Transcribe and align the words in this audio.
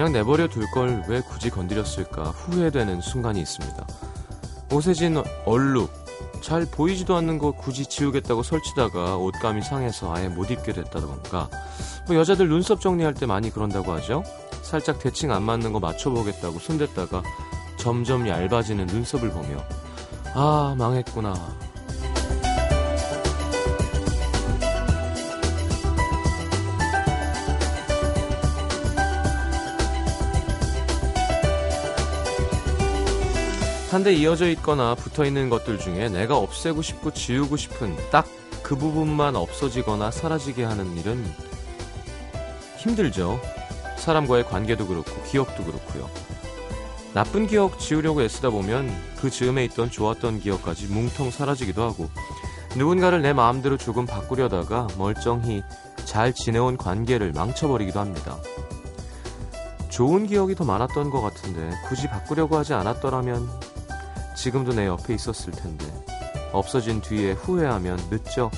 그냥 0.00 0.12
내버려 0.14 0.48
둘 0.48 0.64
걸 0.70 1.02
왜 1.08 1.20
굳이 1.20 1.50
건드렸을까 1.50 2.22
후회되는 2.30 3.02
순간이 3.02 3.38
있습니다. 3.42 3.86
옷에 4.72 4.94
진 4.94 5.22
얼룩, 5.44 5.90
잘 6.40 6.64
보이지도 6.64 7.14
않는 7.16 7.36
거 7.36 7.52
굳이 7.52 7.84
지우겠다고 7.84 8.42
설치다가 8.42 9.18
옷감이 9.18 9.60
상해서 9.60 10.14
아예 10.14 10.28
못 10.28 10.50
입게 10.50 10.72
됐다던가 10.72 11.50
뭐 12.06 12.16
여자들 12.16 12.48
눈썹 12.48 12.80
정리할 12.80 13.12
때 13.12 13.26
많이 13.26 13.50
그런다고 13.50 13.92
하죠. 13.92 14.24
살짝 14.62 15.00
대칭 15.00 15.32
안 15.32 15.42
맞는 15.42 15.74
거 15.74 15.80
맞춰보겠다고 15.80 16.60
손댔다가 16.60 17.22
점점 17.76 18.26
얇아지는 18.26 18.86
눈썹을 18.86 19.28
보며 19.28 19.62
아 20.32 20.74
망했구나 20.78 21.34
한데 33.92 34.12
이어져 34.14 34.48
있거나 34.50 34.94
붙어 34.94 35.24
있는 35.24 35.50
것들 35.50 35.78
중에 35.78 36.08
내가 36.08 36.36
없애고 36.36 36.82
싶고 36.82 37.12
지우고 37.12 37.56
싶은 37.56 37.96
딱 38.10 38.26
그 38.70 38.76
부분만 38.76 39.34
없어지거나 39.34 40.12
사라지게 40.12 40.62
하는 40.62 40.96
일은 40.96 41.24
힘들죠. 42.76 43.40
사람과의 43.96 44.44
관계도 44.44 44.86
그렇고 44.86 45.10
기억도 45.24 45.64
그렇고요. 45.64 46.08
나쁜 47.12 47.48
기억 47.48 47.80
지우려고 47.80 48.22
애쓰다 48.22 48.50
보면 48.50 48.88
그 49.20 49.28
즈음에 49.28 49.64
있던 49.64 49.90
좋았던 49.90 50.38
기억까지 50.38 50.86
뭉텅 50.86 51.32
사라지기도 51.32 51.82
하고 51.82 52.08
누군가를 52.76 53.22
내 53.22 53.32
마음대로 53.32 53.76
조금 53.76 54.06
바꾸려다가 54.06 54.86
멀쩡히 54.96 55.64
잘 56.04 56.32
지내온 56.32 56.76
관계를 56.76 57.32
망쳐버리기도 57.32 57.98
합니다. 57.98 58.36
좋은 59.88 60.28
기억이 60.28 60.54
더 60.54 60.64
많았던 60.64 61.10
것 61.10 61.20
같은데 61.20 61.76
굳이 61.88 62.06
바꾸려고 62.06 62.56
하지 62.56 62.72
않았더라면 62.74 63.48
지금도 64.40 64.72
내 64.72 64.86
옆에 64.86 65.12
있었을 65.12 65.52
텐데 65.52 65.84
없어진 66.52 67.02
뒤에 67.02 67.32
후회하면 67.32 67.98
늦죠. 68.10 68.50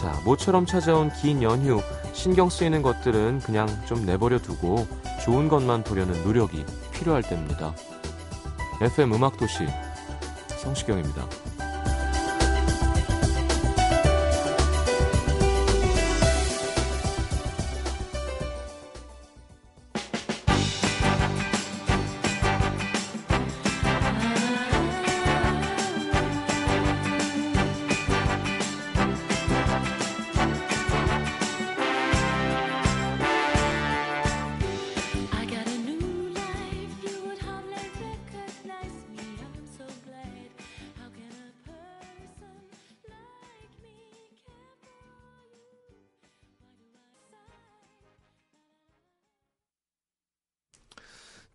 자, 0.00 0.18
모처럼 0.24 0.64
찾아온 0.64 1.12
긴 1.20 1.42
연휴 1.42 1.82
신경 2.14 2.48
쓰이는 2.48 2.80
것들은 2.80 3.40
그냥 3.40 3.68
좀 3.84 4.06
내버려 4.06 4.38
두고 4.38 4.86
좋은 5.22 5.48
것만 5.48 5.84
보려는 5.84 6.24
노력이 6.24 6.64
필요할 6.92 7.22
때입니다. 7.22 7.74
FM 8.80 9.12
음악도시 9.12 9.66
성시경입니다. 10.56 11.28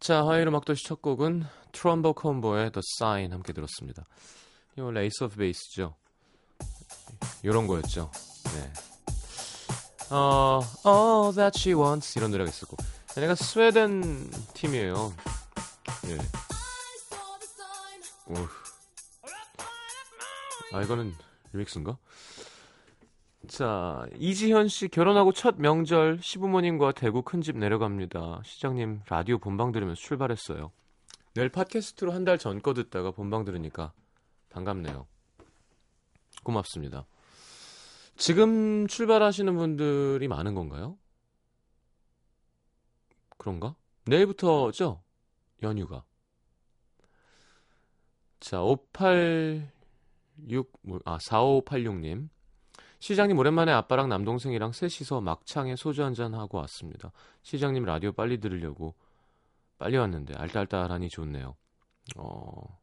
자, 0.10 0.26
화요일 0.26 0.48
음악도시 0.48 0.86
첫 0.86 1.04
곡은 1.04 1.46
트럼버 1.72 2.14
콤보의 2.14 2.72
The 2.72 2.82
Sign 2.98 3.32
함께 3.32 3.54
들었습니다. 3.54 4.08
이거 4.76 4.90
에이스 4.90 5.26
오브 5.26 5.36
베이스죠. 5.36 5.94
요런 7.46 7.68
거였죠. 7.68 8.10
네. 8.56 8.74
어, 10.10 10.62
All 10.84 11.36
That 11.36 11.60
She 11.60 11.80
Wants 11.80 12.18
이런 12.18 12.32
노래가 12.32 12.50
있었고 12.50 12.76
얘네가 13.16 13.36
스웨덴 13.36 14.32
팀이에요. 14.56 15.14
예. 16.08 16.18
오. 18.34 18.48
아 20.74 20.82
이거는 20.82 21.14
리믹스인가? 21.54 22.00
자 23.50 24.06
이지현 24.18 24.68
씨 24.68 24.88
결혼하고 24.88 25.32
첫 25.34 25.56
명절 25.60 26.20
시부모님과 26.22 26.92
대구 26.92 27.24
큰 27.24 27.42
집 27.42 27.58
내려갑니다. 27.58 28.42
시장님 28.46 29.02
라디오 29.08 29.40
본방 29.40 29.72
들으면서 29.72 30.00
출발했어요. 30.00 30.72
내일 31.34 31.50
팟캐스트로 31.50 32.12
한 32.12 32.26
달 32.26 32.38
전 32.38 32.62
거 32.62 32.74
듣다가 32.76 33.10
본방 33.12 33.46
들으니까 33.46 33.92
반갑네요. 34.52 35.08
고맙습니다. 36.44 37.06
지금 38.18 38.86
출발하시는 38.88 39.56
분들이 39.56 40.28
많은 40.28 40.54
건가요? 40.54 40.98
그런가? 43.38 43.76
내일부터죠? 44.06 45.02
연휴가. 45.64 46.04
자, 48.42 48.62
586, 48.62 50.72
뭐, 50.82 51.00
아, 51.06 51.18
4586님. 51.18 52.28
시장님 53.00 53.38
오랜만에 53.38 53.72
아빠랑 53.72 54.10
남동생이랑 54.10 54.74
셋이서 54.74 55.22
막창에 55.22 55.76
소주 55.76 56.04
한잔 56.04 56.34
하고 56.34 56.58
왔습니다. 56.60 57.12
시장님 57.44 57.86
라디오 57.86 58.12
빨리 58.12 58.40
들으려고 58.40 58.94
빨리 59.78 59.98
왔는데 59.98 60.36
알딸딸하니 60.36 61.10
좋네요. 61.10 61.56
어. 62.18 62.80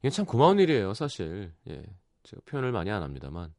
이게 0.00 0.10
참 0.10 0.26
고마운 0.26 0.58
일이에요, 0.58 0.94
사실. 0.94 1.52
예. 1.68 1.82
제가 2.24 2.42
표현을 2.46 2.72
많이 2.72 2.90
안 2.90 3.02
합니다만. 3.02 3.54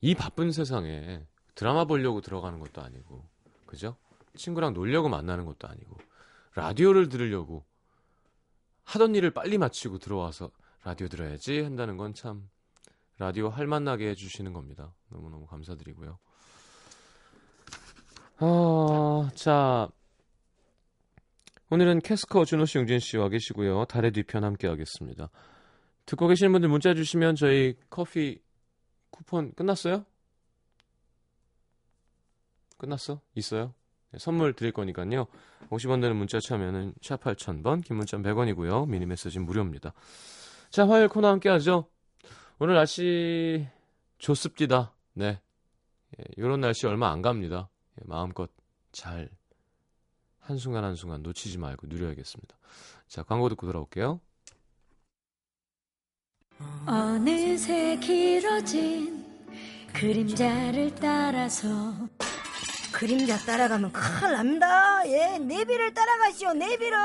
이 0.00 0.14
바쁜 0.14 0.52
세상에 0.52 1.26
드라마 1.54 1.86
보려고 1.86 2.20
들어가는 2.20 2.60
것도 2.60 2.82
아니고, 2.82 3.26
그죠? 3.66 3.96
친구랑 4.36 4.74
놀려고 4.74 5.08
만나는 5.08 5.46
것도 5.46 5.66
아니고, 5.66 5.96
라디오를 6.54 7.08
들으려고 7.08 7.64
하던 8.84 9.14
일을 9.14 9.30
빨리 9.30 9.58
마치고 9.58 9.98
들어와서 9.98 10.50
라디오 10.84 11.08
들어야지 11.08 11.62
한다는 11.62 11.96
건 11.96 12.12
참 12.14 12.48
라디오 13.18 13.48
할만나게 13.48 14.08
해주시는 14.10 14.52
겁니다. 14.52 14.94
너무너무 15.08 15.46
감사드리고요. 15.46 16.18
아, 18.38 19.30
자. 19.34 19.88
오늘은 21.70 22.00
캐스커 22.00 22.44
준호 22.44 22.66
씨, 22.66 22.78
용진 22.78 22.98
씨 23.00 23.16
와 23.16 23.28
계시고요. 23.28 23.86
달의 23.86 24.12
뒤편 24.12 24.44
함께 24.44 24.68
하겠습니다. 24.68 25.30
듣고 26.04 26.28
계시는 26.28 26.52
분들 26.52 26.68
문자 26.68 26.94
주시면 26.94 27.34
저희 27.34 27.74
커피 27.90 28.40
쿠폰 29.10 29.52
끝났어요? 29.54 30.04
끝났어? 32.78 33.20
있어요? 33.34 33.74
네, 34.12 34.18
선물 34.18 34.52
드릴 34.52 34.70
거니까요. 34.72 35.26
50원 35.70 36.00
되는 36.00 36.14
문자 36.14 36.38
참여는 36.38 36.94
샵 37.02 37.20
8000번, 37.22 37.82
긴 37.82 37.96
문자 37.96 38.16
100원이고요. 38.18 38.86
미니 38.88 39.06
메시지 39.06 39.40
무료입니다. 39.40 39.92
자, 40.70 40.86
화요일 40.86 41.08
코너 41.08 41.28
함께 41.28 41.48
하죠. 41.48 41.88
오늘 42.58 42.74
날씨 42.74 43.66
좋습니다. 44.16 44.94
네. 45.12 45.40
예, 46.18 46.24
이런 46.38 46.60
날씨 46.60 46.86
얼마 46.86 47.10
안 47.10 47.20
갑니다. 47.20 47.68
예, 48.00 48.04
마음껏 48.06 48.50
잘 48.92 49.28
한순간 50.40 50.82
한순간 50.82 51.22
놓치지 51.22 51.58
말고 51.58 51.86
누려야겠습니다. 51.88 52.56
자, 53.08 53.22
광고 53.24 53.50
듣고 53.50 53.66
돌아올게요. 53.66 54.20
어느새 56.86 57.98
길어진 57.98 59.26
그림자를 59.92 60.94
따라서 60.94 61.68
그림자 62.96 63.36
따라가면 63.36 63.92
큰일 63.92 64.32
납니다. 64.32 65.02
예, 65.06 65.38
내비를 65.38 65.92
따라가시오, 65.92 66.54
내비를. 66.54 66.96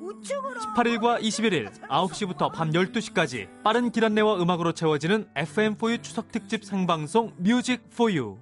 우측으로. 0.00 0.60
18일과 0.74 1.20
21일 1.20 1.70
9시부터 1.88 2.50
밤 2.50 2.70
12시까지 2.70 3.46
빠른 3.62 3.92
길 3.92 4.06
안내와 4.06 4.40
음악으로 4.40 4.72
채워지는 4.72 5.28
FM4U 5.34 6.02
추석 6.02 6.32
특집 6.32 6.64
생방송 6.64 7.34
뮤직 7.36 7.90
4U. 7.90 8.38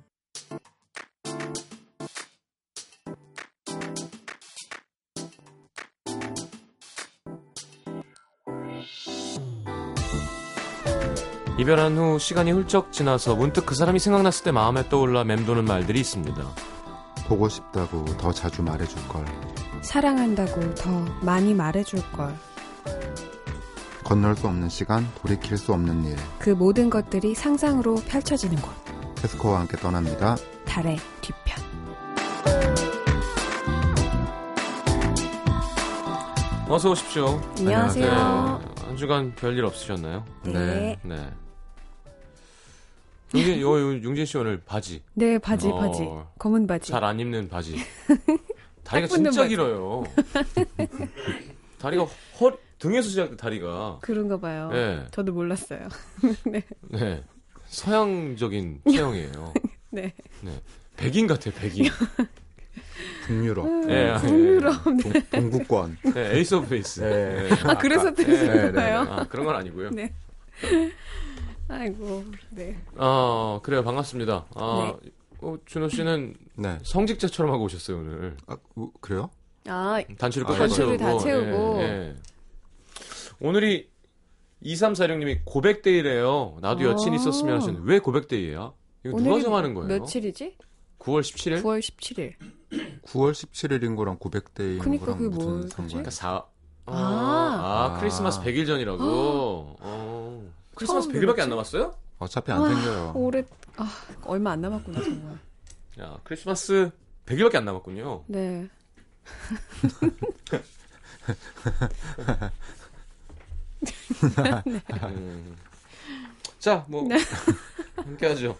이별한 11.59 11.99
후 11.99 12.19
시간이 12.21 12.53
훌쩍 12.53 12.93
지나서 12.93 13.35
문득 13.35 13.67
그 13.67 13.75
사람이 13.75 13.99
생각났을 13.99 14.45
때 14.45 14.53
마음에 14.53 14.89
떠올라 14.89 15.25
맴도는 15.25 15.65
말들이 15.65 15.99
있습니다. 16.01 16.41
보고 17.27 17.49
싶다고 17.49 18.05
더 18.17 18.33
자주 18.33 18.63
말해줄 18.63 19.09
걸. 19.09 19.25
사랑한다고 19.83 20.75
더 20.75 20.91
많이 21.21 21.55
말해줄 21.55 22.01
걸. 22.13 22.33
건널 24.05 24.37
수 24.37 24.47
없는 24.47 24.69
시간, 24.69 25.07
돌이킬 25.21 25.59
수 25.59 25.73
없는 25.73 26.05
일. 26.05 26.17
그 26.39 26.51
모든 26.51 26.89
것들이 26.89 27.35
상상으로 27.35 27.97
펼쳐지는 28.07 28.57
곳. 28.63 28.71
테스코와 29.17 29.59
함께 29.61 29.77
떠납니다. 29.79 30.37
달의 30.65 30.97
뒤편. 31.21 31.65
어서 36.69 36.91
오십시오. 36.91 37.41
안녕하세요. 37.59 38.07
네, 38.07 38.85
한 38.87 38.97
주간 38.97 39.35
별일 39.35 39.65
없으셨나요? 39.65 40.25
네. 40.45 40.99
네. 41.03 41.31
용진, 43.35 43.61
요, 43.61 43.79
요, 43.79 44.03
용진 44.03 44.25
씨 44.25 44.39
오늘 44.39 44.61
바지. 44.65 45.03
네, 45.15 45.39
바지, 45.39 45.69
어, 45.69 45.77
바지. 45.79 46.09
검은 46.39 46.67
바지. 46.67 46.91
잘 46.91 47.05
안 47.05 47.21
입는 47.21 47.49
바지. 47.49 47.77
다리가 48.85 49.07
진짜 49.09 49.31
바지. 49.31 49.49
길어요. 49.49 50.05
다리가 51.79 52.05
허 52.41 52.53
등에서 52.79 53.09
시작돼 53.09 53.37
다리가. 53.37 53.99
그런가 54.01 54.39
봐요. 54.39 54.71
네. 54.73 55.05
저도 55.11 55.33
몰랐어요. 55.33 55.89
네. 56.47 56.63
네. 56.89 57.23
서양적인 57.67 58.81
체형이에요. 58.91 59.53
네. 59.91 60.15
네. 60.41 60.63
백인 60.97 61.27
같아요, 61.27 61.53
백인. 61.55 61.87
북유럽, 63.27 63.67
네, 63.87 64.15
북유럽. 64.17 64.83
동, 64.85 65.13
동구권. 65.31 65.99
네, 66.15 66.37
에이스 66.37 66.55
오브 66.57 66.69
베이스. 66.69 67.01
네. 67.01 67.49
아, 67.65 67.77
그래서 67.77 68.13
네, 68.15 68.25
뜨시는 68.25 68.57
네, 68.57 68.63
네, 68.67 68.73
거예요? 68.73 69.01
아, 69.01 69.25
그런 69.29 69.45
건 69.45 69.55
아니고요. 69.57 69.91
네. 69.91 70.13
아이고, 71.69 72.25
네. 72.51 72.77
아, 72.97 73.61
그래요. 73.63 73.83
반갑습니다. 73.85 74.47
아, 74.55 74.95
어, 75.41 75.57
준호 75.67 75.89
씨는 75.89 76.35
네. 76.57 76.79
성직자처럼 76.83 77.53
하고 77.53 77.65
오셨어요, 77.65 77.99
오늘. 77.99 78.37
아, 78.47 78.57
우- 78.75 78.91
그래요? 79.01 79.31
아, 79.67 80.01
단추를 80.19 80.47
아, 80.47 80.51
끝까지 80.51 80.77
단추를 80.77 80.99
채우고. 80.99 81.19
다 81.19 81.23
채우고. 81.23 81.79
예, 81.81 81.83
예. 81.83 82.17
오늘이 83.41 83.89
2346님이 84.65 85.41
고백데이래요. 85.45 86.57
나도 86.63 86.85
여친 86.85 87.13
아. 87.13 87.17
있었으면 87.17 87.57
하시는데 87.57 87.83
왜 87.85 87.99
고백데이예요? 87.99 88.75
이거 89.05 89.17
누가 89.19 89.31
오늘이 89.31 89.43
정하는 89.45 89.75
거예요? 89.75 89.89
며칠이지? 89.89 90.57
9월 90.99 91.21
17일? 91.21 91.63
9월 91.63 91.79
17일. 91.81 92.33
9월 93.05 93.33
17일인 93.33 93.95
거랑 93.95 94.19
900대인 94.19 94.81
그니까 94.81 95.05
거랑 95.07 95.19
그게 95.19 95.29
무슨 95.29 95.51
뭐지? 95.51 95.69
상관? 95.69 95.89
그러니까 95.89 96.11
4 96.11 96.45
아, 96.87 96.93
아. 96.97 97.95
아, 97.95 98.01
크리스마스 98.01 98.41
100일 98.41 98.67
전이라고. 98.67 98.99
어. 99.01 100.18
크리스마스 100.79 101.09
처음 101.09 101.21
100일밖에 101.21 101.41
안? 101.41 101.51
남았어요? 101.51 101.95
어차피 102.19 102.53
안 102.53 102.63
아, 102.63 102.69
생겨요. 102.69 103.13
올해, 103.15 103.45
아, 103.77 103.89
얼마 104.25 104.53
안 104.53 104.61
남았구나, 104.61 105.03
정말. 105.03 105.39
야, 106.01 106.19
크리스마스 106.25 106.91
100일밖에 107.27 107.57
안 107.57 107.65
남았군요. 107.65 108.25
네. 108.29 108.69
음. 115.05 115.57
자, 116.59 116.85
뭐 116.89 117.03
네. 117.09 117.17
함께 117.97 118.27
하죠. 118.29 118.57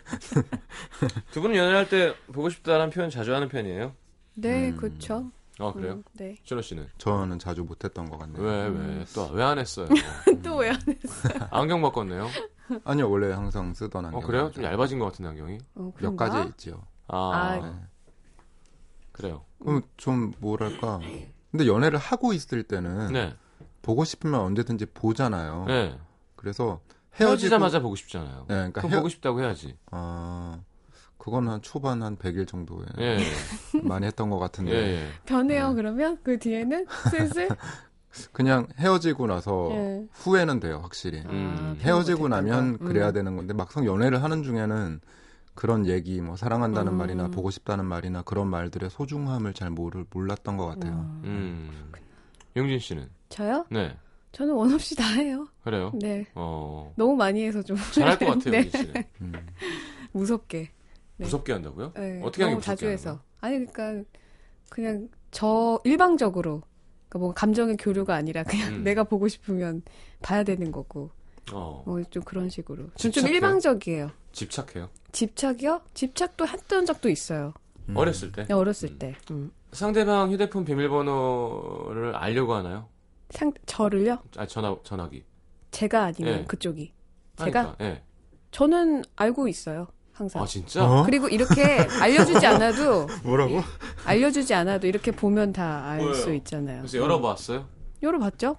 두 1.33 1.41
분은 1.41 1.57
연애할 1.57 1.89
때 1.89 2.15
보고 2.33 2.49
싶다는 2.51 2.91
표현 2.91 3.11
자주 3.11 3.35
하는 3.35 3.49
편이에요? 3.49 3.93
네, 4.35 4.71
음. 4.71 4.77
그렇죠. 4.77 5.31
아 5.61 5.73
그래요? 5.73 5.95
음, 5.95 6.05
네. 6.15 6.37
준호 6.45 6.63
씨는 6.63 6.89
저는 6.99 7.39
자주 7.39 7.63
못했던 7.65 8.09
것 8.09 8.19
같네요. 8.19 8.43
왜 8.43 8.69
왜 8.69 9.05
또 9.13 9.33
왜 9.33 9.43
안 9.43 9.59
했어요? 9.59 9.89
또 10.45 10.57
왜안 10.57 10.77
해? 10.89 10.99
안경 11.51 11.83
바꿨네요. 11.83 12.29
아니요, 12.85 13.11
원래 13.11 13.33
항상 13.33 13.73
쓰던 13.75 14.05
안경. 14.07 14.21
어 14.21 14.27
그래요? 14.27 14.51
좀 14.53 14.63
얇아진 14.65 14.99
것 14.99 15.07
같은데 15.07 15.31
안경이. 15.31 15.59
어, 15.77 15.83
몇 15.85 15.95
그런가? 15.95 16.29
가지 16.29 16.49
있지요. 16.51 16.83
아, 17.09 17.17
아, 17.33 17.57
네. 17.57 17.73
그래요. 19.13 19.45
그럼 19.59 19.83
좀 19.97 20.33
뭐랄까. 20.39 21.01
근데 21.51 21.67
연애를 21.67 21.99
하고 21.99 22.33
있을 22.33 22.63
때는 22.63 23.13
네, 23.13 23.35
보고 23.83 24.05
싶으면 24.05 24.41
언제든지 24.41 24.87
보잖아요. 24.87 25.65
네. 25.67 25.99
그래서 26.37 26.81
헤어지고 27.15 27.31
헤어지자마자 27.31 27.81
보고 27.81 27.97
싶잖아요. 27.97 28.41
네, 28.49 28.55
그러니까 28.55 28.83
헤어... 28.87 28.99
보고 28.99 29.09
싶다고 29.09 29.41
해야지. 29.41 29.77
아, 29.91 30.61
그건 31.29 31.49
한 31.49 31.61
초반 31.63 32.03
한 32.03 32.17
100일 32.17 32.49
정도에 32.49 32.87
예, 32.99 33.19
많이 33.83 34.07
했던 34.07 34.31
것 34.31 34.37
예, 34.37 34.41
같은데 34.41 34.73
예. 34.73 35.09
변해요, 35.27 35.75
그러면? 35.75 36.19
그 36.23 36.39
뒤에는? 36.39 36.87
슬슬? 37.11 37.49
그냥 38.33 38.67
헤어지고 38.79 39.27
나서 39.27 39.69
예. 39.73 40.07
후회는 40.13 40.61
돼요, 40.61 40.81
확실히. 40.83 41.21
음. 41.27 41.77
아, 41.79 41.83
헤어지고 41.83 42.23
그런 42.23 42.31
거 42.31 42.37
나면 42.37 42.79
거. 42.79 42.85
그래야 42.87 43.09
음. 43.09 43.13
되는 43.13 43.37
건데 43.37 43.53
막상 43.55 43.85
연애를 43.85 44.23
하는 44.23 44.43
중에는 44.43 45.01
그런 45.55 45.87
얘기 45.87 46.21
뭐 46.21 46.35
사랑한다는 46.37 46.93
음. 46.93 46.99
말이나 46.99 47.29
보고 47.29 47.51
싶다는 47.51 47.85
말이나 47.85 48.23
그런 48.23 48.49
말들의 48.49 48.89
소중함을 48.91 49.53
잘 49.53 49.71
모르, 49.71 50.05
몰랐던 50.11 50.57
것 50.57 50.67
같아요. 50.67 50.93
음. 50.95 51.21
음. 51.25 51.93
용진 52.57 52.79
씨는 52.79 53.09
저요? 53.29 53.67
네, 53.71 53.95
저는 54.33 54.55
원 54.55 54.73
없이 54.73 54.97
다 54.97 55.05
해요. 55.13 55.47
그래요. 55.63 55.93
네. 55.95 56.27
어, 56.35 56.93
너무 56.97 57.15
많이 57.15 57.45
해서 57.45 57.63
좀 57.63 57.77
잘할 57.93 58.19
것 58.19 58.27
같아요, 58.39 58.51
네. 58.63 59.09
음. 59.21 59.33
무섭게. 60.13 60.71
네. 61.19 61.25
무섭게 61.25 61.53
한다고요? 61.53 61.93
네, 61.95 62.21
어떻게 62.23 62.45
하는 62.45 62.59
게 62.59 62.63
자주 62.63 62.87
해서. 62.87 63.21
아니 63.41 63.65
그러니까 63.67 64.09
그냥 64.69 65.09
저 65.31 65.81
일방적으로 65.85 66.63
그러니까 67.09 67.19
뭐 67.19 67.35
감정의 67.35 67.77
교류가 67.77 68.15
아니라 68.15 68.43
그냥 68.45 68.75
음. 68.77 68.85
내가 68.85 69.05
보고 69.05 69.29
싶으면 69.29 69.83
봐야 70.23 70.45
되는 70.45 70.71
거고 70.73 71.11
어, 71.53 71.83
뭐좀 71.87 72.23
그런 72.23 72.49
식으로. 72.49 72.85
좀, 72.85 72.97
좀 72.97 73.13
집착해요? 73.13 73.35
일방적이에요. 73.35 74.11
집착해요. 74.33 74.89
집착이요? 75.13 75.83
집착도 75.95 76.47
했던 76.47 76.87
적도 76.87 77.09
있어요. 77.09 77.53
음. 77.89 77.97
어렸을 77.97 78.31
때 78.33 78.47
어렸을 78.53 78.91
음. 78.91 78.99
때. 78.99 79.17
음. 79.31 79.51
상대방 79.73 80.31
휴대폰 80.31 80.65
비밀번호를 80.65 82.15
알려고 82.17 82.55
하나요? 82.55 82.89
상 83.31 83.53
저를요? 83.67 84.19
아 84.37 84.47
전화 84.47 84.75
전화기. 84.83 85.25
제가 85.71 86.05
아니면 86.05 86.41
예. 86.41 86.45
그쪽이. 86.45 86.93
제가 87.37 87.61
하니까, 87.61 87.85
예. 87.85 88.03
저는 88.51 89.05
알고 89.17 89.49
있어요. 89.49 89.89
항상. 90.19 90.43
아 90.43 90.47
진짜? 90.47 90.85
어? 90.85 91.05
그리고 91.05 91.29
이렇게 91.29 91.63
알려주지 92.01 92.45
않아도 92.45 93.07
뭐라고? 93.23 93.61
알려주지 94.05 94.53
않아도 94.53 94.87
이렇게 94.89 95.13
보면 95.13 95.53
다 95.53 95.85
알? 95.87 96.15
수 96.15 96.35
있잖아요. 96.35 96.79
그래서 96.81 96.99
열어봤어요? 96.99 97.67
열어봤죠? 98.03 98.57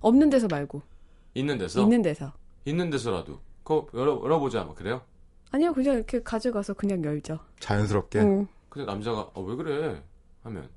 없는 0.00 0.30
데서 0.30 0.46
말고 0.48 0.82
있는 1.34 1.58
데서? 1.58 1.82
있는 1.82 2.02
데서. 2.02 2.32
있는 2.64 2.88
데서라도. 2.90 3.40
그거 3.64 3.88
열어 3.94 4.20
열어보자. 4.22 4.62
뭐 4.64 4.74
그래요? 4.74 5.02
아니요, 5.50 5.72
그냥 5.74 5.96
이렇게 5.96 6.22
가져가서 6.22 6.74
그냥 6.74 7.04
열죠. 7.04 7.38
자연스럽게. 7.58 8.20
응. 8.20 8.46
근데 8.68 8.86
남자가 8.86 9.30
어, 9.34 9.42
왜 9.42 9.56
그래? 9.56 10.02
하면 10.44 10.68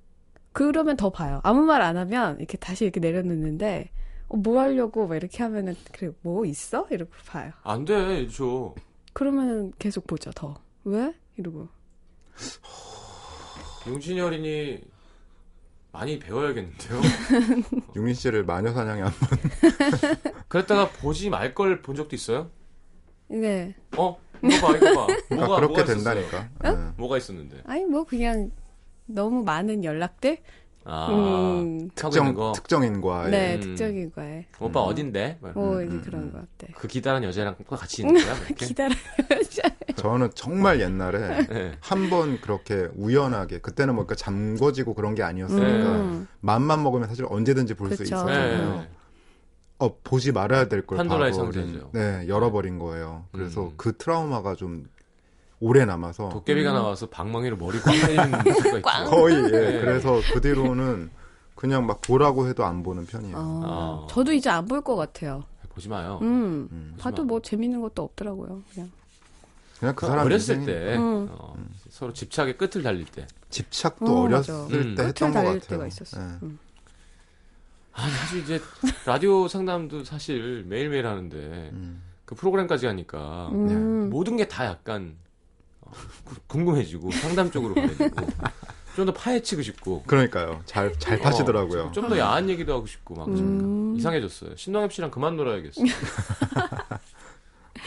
그러면 0.51 0.97
더 0.97 1.09
봐요. 1.11 1.39
아무 1.43 1.61
말 1.61 1.81
안 1.81 1.97
하면 1.97 2.37
이렇게 2.39 2.57
다시 2.57 2.83
이렇게 2.85 2.99
내려놓는데 2.99 3.89
어, 4.29 4.37
뭐 4.37 4.59
하려고 4.59 5.07
막 5.07 5.15
이렇게 5.15 5.43
하면은 5.43 5.75
그래 5.91 6.11
뭐 6.21 6.45
있어? 6.45 6.87
이러고 6.89 7.11
봐요. 7.27 7.51
안 7.63 7.85
돼. 7.85 8.27
저 8.27 8.73
그러면은 9.13 9.71
계속 9.79 10.07
보죠. 10.07 10.31
더 10.31 10.55
왜? 10.83 11.13
이러고 11.37 11.67
용진이 13.87 14.19
어린이 14.21 14.79
많이 15.91 16.17
배워야겠는데요. 16.17 17.01
용인 17.95 18.13
씨를 18.15 18.43
마녀 18.45 18.71
사냥에 18.73 19.01
한 19.01 19.11
그랬다가 20.49 20.89
보지 20.89 21.29
말 21.29 21.53
걸 21.53 21.81
본 21.81 21.95
적도 21.95 22.15
있어요? 22.15 22.49
네. 23.27 23.75
어? 23.97 24.19
이거 24.43 24.67
봐, 24.67 24.75
이거 24.75 24.93
봐. 24.93 25.07
번. 25.07 25.37
뭐가 25.37 25.55
그렇게 25.57 25.73
뭐가? 25.75 25.85
된다니까. 25.85 26.49
어? 26.63 26.71
네. 26.71 26.91
뭐가 26.97 27.17
있었는데? 27.17 27.61
아니 27.65 27.85
뭐 27.85 28.03
그냥 28.03 28.51
너무 29.05 29.43
많은 29.43 29.83
연락들. 29.83 30.39
아, 30.85 31.07
음. 31.11 31.89
특정 31.95 32.33
거. 32.33 32.51
특정인과의 32.55 33.31
네, 33.31 33.55
음. 33.55 33.61
특정인 33.61 34.11
거에. 34.11 34.45
오빠 34.59 34.83
음. 34.83 34.87
어딘데? 34.89 35.37
막뭐 35.41 35.77
음, 35.77 35.87
이제 35.87 35.95
음, 35.95 36.01
그런 36.01 36.21
음. 36.23 36.31
거 36.31 36.39
같대. 36.39 36.73
그 36.75 36.87
기다란 36.87 37.23
여자랑 37.23 37.55
같이 37.67 38.01
있는 38.01 38.21
거야? 38.23 38.33
그렇게? 38.39 38.65
기다려. 38.65 38.95
저는 39.95 40.31
정말 40.35 40.81
옛날에 40.81 41.45
네. 41.47 41.71
한번 41.79 42.41
그렇게 42.41 42.89
우연하게 42.95 43.59
그때는 43.59 43.95
뭐 43.95 44.05
그러니까 44.05 44.15
잠궈지고 44.23 44.93
그런 44.93 45.15
게 45.15 45.23
아니었으니까 45.23 45.65
음. 45.65 46.27
맘만 46.41 46.83
먹으면 46.83 47.07
사실 47.07 47.25
언제든지 47.29 47.75
볼 47.75 47.95
수. 47.95 48.03
있었잖아요. 48.03 48.75
네. 48.79 48.89
어 49.79 49.97
보지 50.03 50.31
말아야 50.31 50.67
될걸 50.67 50.97
상자죠. 50.97 51.89
네, 51.93 52.25
열어버린 52.27 52.79
거예요. 52.79 53.25
그래서 53.31 53.65
음. 53.65 53.73
그 53.77 53.95
트라우마가 53.97 54.55
좀 54.55 54.87
오래 55.63 55.85
남아서 55.85 56.27
도깨비가 56.29 56.71
음. 56.71 56.75
나와서 56.75 57.07
방망이로 57.09 57.55
머리 57.55 57.79
꽉 57.79 57.91
때리는 57.93 58.39
있죠. 58.47 58.81
거의 59.09 59.35
예. 59.35 59.41
네. 59.41 59.79
그래서 59.79 60.19
그 60.33 60.41
뒤로는 60.41 61.09
그냥 61.55 61.85
막 61.85 62.01
보라고 62.01 62.47
해도 62.49 62.65
안 62.65 62.83
보는 62.83 63.05
편이에요. 63.05 63.35
어, 63.37 64.05
아. 64.05 64.13
저도 64.13 64.33
이제 64.33 64.49
안 64.49 64.65
볼 64.65 64.81
것 64.81 64.97
같아요. 64.97 65.43
보지 65.69 65.87
마요. 65.87 66.19
음. 66.21 66.67
음. 66.71 66.91
보지 66.95 67.01
봐도 67.03 67.23
마. 67.23 67.27
뭐 67.29 67.41
재밌는 67.41 67.79
것도 67.81 68.03
없더라고요. 68.03 68.61
그냥. 68.73 68.91
그냥 69.79 69.95
그그 69.95 70.07
사람 70.07 70.25
어렸을 70.25 70.55
인생이 70.57 70.65
때 70.65 70.95
음. 70.97 71.27
어, 71.31 71.55
서로 71.89 72.11
집착의 72.11 72.57
끝을 72.57 72.83
달릴 72.83 73.05
때. 73.05 73.25
집착도 73.49 74.05
어, 74.05 74.21
어렸을. 74.23 74.53
때 74.69 74.75
음. 74.77 74.95
끝을 74.95 75.07
했던 75.07 75.31
것 75.31 75.39
같아요. 75.43 75.59
때가 75.59 75.87
있었어. 75.87 76.19
예. 76.19 76.25
음. 76.43 76.59
아, 77.93 78.09
사실 78.09 78.41
이제 78.41 78.59
라디오 79.05 79.47
상담도 79.47 80.03
사실 80.03 80.65
매일매일 80.67 81.07
하는데 81.07 81.37
음. 81.37 82.01
그 82.25 82.35
프로그램까지 82.35 82.85
하니까 82.87 83.49
음. 83.53 84.09
모든 84.09 84.35
게 84.35 84.45
다 84.47 84.65
약간 84.65 85.15
궁금해지고 86.47 87.11
상담 87.11 87.49
쪽으로 87.51 87.75
가지고 87.75 88.09
좀 88.95 89.05
더 89.07 89.11
파헤치고 89.13 89.61
싶고 89.63 90.03
그러니까요. 90.03 90.61
잘 90.65 90.93
잘 90.99 91.17
파시더라고요. 91.19 91.91
좀더 91.93 92.17
야한 92.19 92.47
얘기도 92.49 92.73
하고 92.73 92.85
싶고 92.85 93.15
막 93.15 93.27
음. 93.27 93.95
이상해졌어요. 93.97 94.55
신동엽 94.55 94.93
씨랑 94.93 95.09
그만 95.09 95.35
놀아야겠어. 95.35 95.81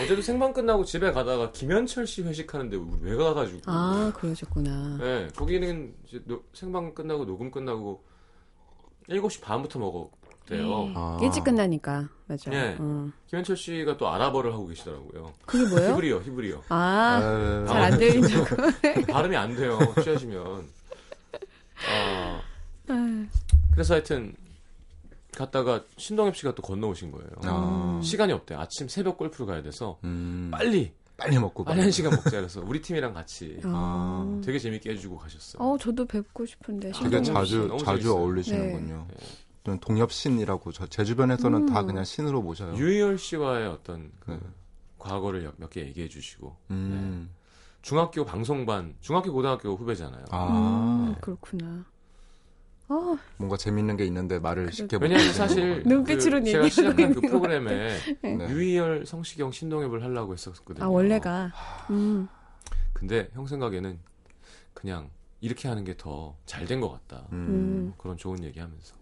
어제도 0.03 0.21
생방 0.21 0.53
끝나고 0.53 0.85
집에 0.85 1.13
가다가 1.13 1.53
김현철 1.53 2.07
씨 2.07 2.23
회식하는데 2.23 2.77
우리 2.77 2.91
왜 3.03 3.15
가가지고. 3.17 3.61
아, 3.67 4.13
그러셨구나. 4.17 4.99
네, 5.01 5.29
거기는 5.37 5.95
이제 6.07 6.21
노- 6.27 6.43
생방 6.53 6.93
끝나고 6.93 7.25
녹음 7.25 7.51
끝나고 7.51 8.05
7시 9.09 9.41
반부터 9.41 9.79
먹었 9.79 10.11
대요. 10.47 10.91
아. 10.95 11.19
일찍 11.23 11.45
끝나니까 11.45 12.09
맞아. 12.27 12.51
네. 12.51 12.77
음. 12.81 13.13
김현철 13.27 13.57
씨가 13.57 13.97
또 13.97 14.09
아랍어를 14.09 14.53
하고 14.53 14.67
계시더라고요. 14.67 15.33
그게 15.45 15.69
뭐예요? 15.69 15.91
히브리어, 15.93 16.21
히브리어. 16.21 16.63
아, 16.69 17.21
아, 17.23 17.65
잘안 17.67 17.99
들린다고. 17.99 18.57
발음이 19.13 19.37
안 19.37 19.55
돼요. 19.55 19.79
취하시면. 20.03 20.69
아, 21.89 23.27
그래서 23.73 23.95
하여튼 23.95 24.35
갔다가 25.37 25.85
신동엽 25.99 26.37
씨가 26.37 26.55
또 26.55 26.63
건너오신 26.63 27.13
거예요. 27.13 27.29
아. 27.45 28.01
시간이 28.03 28.33
없대요. 28.33 28.59
아침 28.59 28.89
새벽 28.89 29.19
골프를 29.19 29.47
가야 29.47 29.63
돼서 29.63 29.99
음, 30.05 30.49
빨리 30.51 30.93
빨리 31.17 31.39
먹고 31.39 31.65
빨리 31.65 31.81
한 31.81 31.91
시간 31.91 32.11
먹자 32.13 32.31
그래서 32.31 32.63
우리 32.65 32.81
팀이랑 32.81 33.13
같이 33.15 33.59
아. 33.65 34.41
되게 34.45 34.59
재밌게 34.59 34.91
해주고 34.91 35.19
가셨어요. 35.19 35.63
어, 35.63 35.77
저도 35.79 36.07
뵙고 36.07 36.47
싶은데. 36.47 36.93
되게 36.93 37.21
너무 37.21 37.25
자주 37.25 37.69
자주 37.79 37.85
재밌어요. 37.85 38.15
어울리시는군요. 38.15 39.07
저는 39.67 39.81
동엽신이라고 39.81 40.71
저 40.71 40.87
제 40.87 41.03
주변에서는 41.03 41.67
다 41.67 41.83
그냥 41.83 42.05
신으로 42.05 42.41
모셔요. 42.41 42.77
유희열 42.77 43.19
씨와의 43.19 43.67
어떤 43.67 44.13
그 44.21 44.31
네. 44.31 44.39
과거를 44.99 45.53
몇 45.57 45.69
개 45.71 45.81
얘기해 45.81 46.09
주시고 46.09 46.57
음. 46.71 47.31
중학교 47.83 48.25
방송반 48.25 48.95
중학교 49.01 49.33
고등학교 49.33 49.75
후배잖아요. 49.77 50.25
아, 50.31 50.47
음, 51.09 51.15
그렇구나. 51.21 51.85
어, 52.89 53.19
뭔가 53.37 53.57
재밌는 53.57 53.97
게 53.97 54.05
있는데 54.07 54.39
말을 54.39 54.73
쉽게 54.73 54.99
못 54.99 55.03
왜냐하면 55.03 55.27
하시는 55.31 55.49
사실. 55.49 55.83
눈빛으로 55.85 56.39
그 56.41 56.45
제가 56.53 56.69
시작한 56.69 57.13
그 57.15 57.21
프로그램에 57.21 57.97
네. 58.23 58.49
유희열, 58.49 59.05
성시경, 59.07 59.51
신동엽을 59.51 60.05
하려고 60.05 60.33
했었거든요. 60.33 60.85
아, 60.85 60.89
원래가. 60.89 61.51
음. 61.91 62.29
근데 62.93 63.29
형 63.33 63.47
생각에는 63.49 63.99
그냥 64.73 65.11
이렇게 65.41 65.69
하는 65.69 65.85
게 65.85 65.95
더 65.97 66.35
잘 66.47 66.67
된 66.67 66.81
것 66.81 66.91
같다. 66.91 67.25
음. 67.33 67.93
그런 67.99 68.17
좋은 68.17 68.43
얘기하면서. 68.45 68.95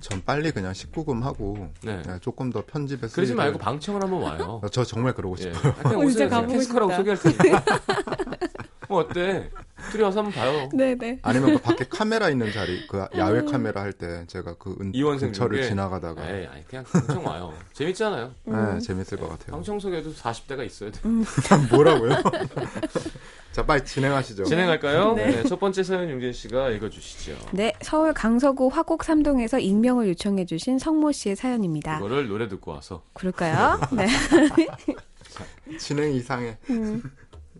전 0.00 0.22
빨리 0.24 0.50
그냥 0.50 0.72
19금 0.72 1.22
하고 1.22 1.68
네. 1.82 2.02
그냥 2.02 2.18
조금 2.20 2.50
더 2.50 2.64
편집에 2.66 3.06
그러지 3.08 3.34
말고 3.34 3.58
방청을 3.58 4.02
한번 4.02 4.22
와요. 4.22 4.60
아, 4.64 4.68
저 4.68 4.84
정말 4.84 5.14
그러고 5.14 5.36
예. 5.38 5.42
싶어요. 5.52 5.72
아, 5.72 5.82
그냥 5.82 6.00
어, 6.00 6.04
오세요. 6.04 6.46
캐스커라고. 6.48 6.94
소개할 6.94 7.18
테니까. 7.18 7.64
뭐 8.88 9.00
어때? 9.00 9.50
둘이 9.90 10.02
와서 10.02 10.18
한번 10.22 10.34
봐요. 10.34 10.68
네네. 10.74 11.20
아니면 11.22 11.54
그 11.56 11.62
밖에 11.62 11.84
카메라 11.88 12.28
있는 12.28 12.52
자리, 12.52 12.86
그 12.86 13.06
야외 13.16 13.42
카메라 13.44 13.80
할 13.82 13.92
때 13.92 14.24
제가 14.26 14.56
그 14.58 14.76
은, 14.80 14.92
이원생 14.94 15.28
근처를 15.28 15.58
중에? 15.58 15.68
지나가다가 15.68 16.28
에이, 16.28 16.46
아니, 16.46 16.64
그냥 16.66 16.84
방청 16.84 17.24
와요. 17.24 17.54
재밌잖아요. 17.72 18.32
네, 18.44 18.78
재밌을 18.80 19.18
것 19.18 19.28
같아요. 19.28 19.52
방청 19.52 19.78
소개도 19.78 20.12
40대가 20.12 20.66
있어야 20.66 20.90
돼. 20.90 21.00
뭐라고요? 21.70 22.10
자, 23.54 23.64
빨리 23.64 23.84
진행하시죠. 23.84 24.46
진행할까요? 24.46 25.12
네. 25.14 25.30
네. 25.30 25.42
첫 25.44 25.60
번째 25.60 25.84
사연 25.84 26.10
윤진 26.10 26.32
씨가 26.32 26.70
읽어주시죠. 26.70 27.36
네, 27.52 27.72
서울 27.82 28.12
강서구 28.12 28.66
화곡 28.66 29.04
삼동에서 29.04 29.60
익명을 29.60 30.08
요청해주신 30.08 30.80
성모 30.80 31.12
씨의 31.12 31.36
사연입니다. 31.36 31.98
그거를 32.00 32.26
노래 32.26 32.48
듣고 32.48 32.72
와서. 32.72 33.04
그럴까요? 33.12 33.78
네. 33.96 34.08
진행 35.78 36.14
이상해. 36.14 36.58
음. 36.70 37.00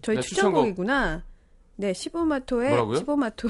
저희 0.02 0.16
네, 0.16 0.22
추천곡이구나. 0.22 1.22
네, 1.76 1.92
시보마토의 1.92 2.70
뭐라고요? 2.70 2.96
시보마토. 2.96 3.48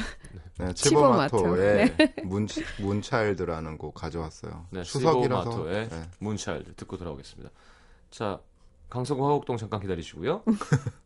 네, 0.58 0.72
치보마토. 0.76 1.38
치보마토의 1.38 1.96
문, 2.24 2.46
문차일드라는 2.78 3.78
곡 3.78 3.94
가져왔어요. 3.94 4.66
네, 4.68 4.82
추석이라서. 4.82 5.50
시보마토의 5.50 5.88
네. 5.88 6.02
문차일드 6.18 6.74
듣고 6.74 6.98
돌아오겠습니다. 6.98 7.50
자, 8.10 8.38
강서구 8.90 9.24
화곡동 9.24 9.56
잠깐 9.56 9.80
기다리시고요. 9.80 10.42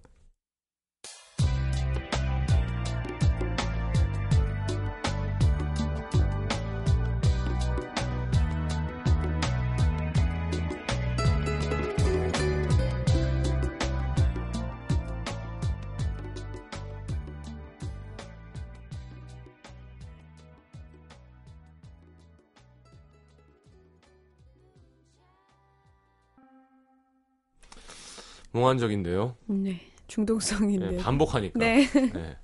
몽환적인데요. 28.59 29.37
네, 29.47 29.81
중독성인데. 30.07 30.91
네, 30.91 30.97
반복하니까. 30.99 31.59
네. 31.59 31.87
네. 31.87 32.37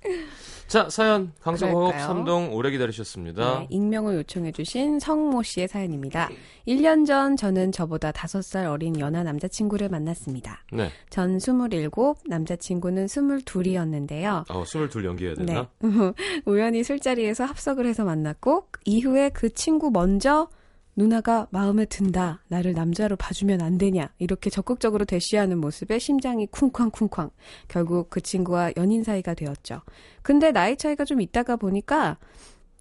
자, 0.67 0.89
사연 0.89 1.31
그럴까요? 1.41 1.91
삼동 1.99 2.53
오래 2.53 2.71
기다리셨습니다. 2.71 3.59
네, 3.59 3.67
익명을 3.69 4.15
요청해 4.15 4.51
주신 4.51 4.99
성모 4.99 5.43
씨의 5.43 5.67
사연입니다. 5.67 6.29
1년 6.67 7.05
전 7.05 7.35
저는 7.35 7.71
저보다 7.71 8.11
5살 8.11 8.69
어린 8.71 8.99
연하 8.99 9.23
남자친구를 9.23 9.89
만났습니다. 9.89 10.63
네. 10.73 10.89
전 11.09 11.37
27, 11.37 11.89
남자친구는 12.25 13.05
22이었는데요. 13.05 14.49
어, 14.49 14.63
22 14.63 15.05
연기해야 15.05 15.35
되나? 15.35 15.69
네. 15.79 15.89
우연히 16.45 16.83
술자리에서 16.83 17.45
합석을 17.45 17.85
해서 17.85 18.03
만났고 18.03 18.67
이후에 18.85 19.29
그 19.29 19.53
친구 19.53 19.91
먼저 19.91 20.49
누나가 20.95 21.47
마음에 21.51 21.85
든다. 21.85 22.41
나를 22.47 22.73
남자로 22.73 23.17
봐주면 23.17 23.61
안 23.61 23.77
되냐. 23.77 24.09
이렇게 24.17 24.49
적극적으로 24.49 25.03
대시하는 25.03 25.57
모습에 25.59 25.99
심장이 25.99 26.47
쿵쾅쿵쾅. 26.47 27.31
결국 27.67 28.09
그 28.09 28.21
친구와 28.21 28.71
연인 28.77 29.03
사이가 29.03 29.33
되었죠. 29.33 29.81
근데 30.21 30.51
나이 30.51 30.77
차이가 30.77 31.03
좀 31.03 31.19
있다가 31.19 31.57
보니까 31.57 32.17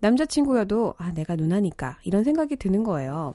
남자친구여도 0.00 0.94
아 0.98 1.12
내가 1.12 1.34
누나니까 1.34 1.98
이런 2.04 2.22
생각이 2.22 2.56
드는 2.56 2.84
거예요. 2.84 3.34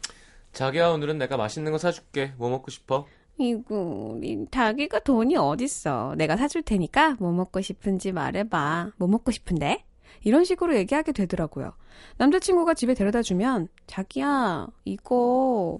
자기야, 0.54 0.90
오늘은 0.90 1.18
내가 1.18 1.36
맛있는 1.38 1.72
거 1.72 1.78
사줄게. 1.78 2.34
뭐 2.38 2.50
먹고 2.50 2.72
싶어? 2.72 3.06
이구, 3.38 4.18
니 4.22 4.46
자기가 4.50 5.00
돈이 5.00 5.36
어딨어. 5.38 6.16
내가 6.18 6.36
사줄 6.38 6.62
테니까 6.64 7.18
뭐 7.20 7.32
먹고 7.32 7.62
싶은지 7.62 8.12
말해봐. 8.12 8.92
뭐 8.98 9.08
먹고 9.08 9.32
싶은데? 9.32 9.86
이런 10.24 10.44
식으로 10.44 10.76
얘기하게 10.76 11.12
되더라고요. 11.12 11.74
남자친구가 12.18 12.74
집에 12.74 12.94
데려다 12.94 13.22
주면, 13.22 13.68
자기야, 13.88 14.68
이거 14.86 15.80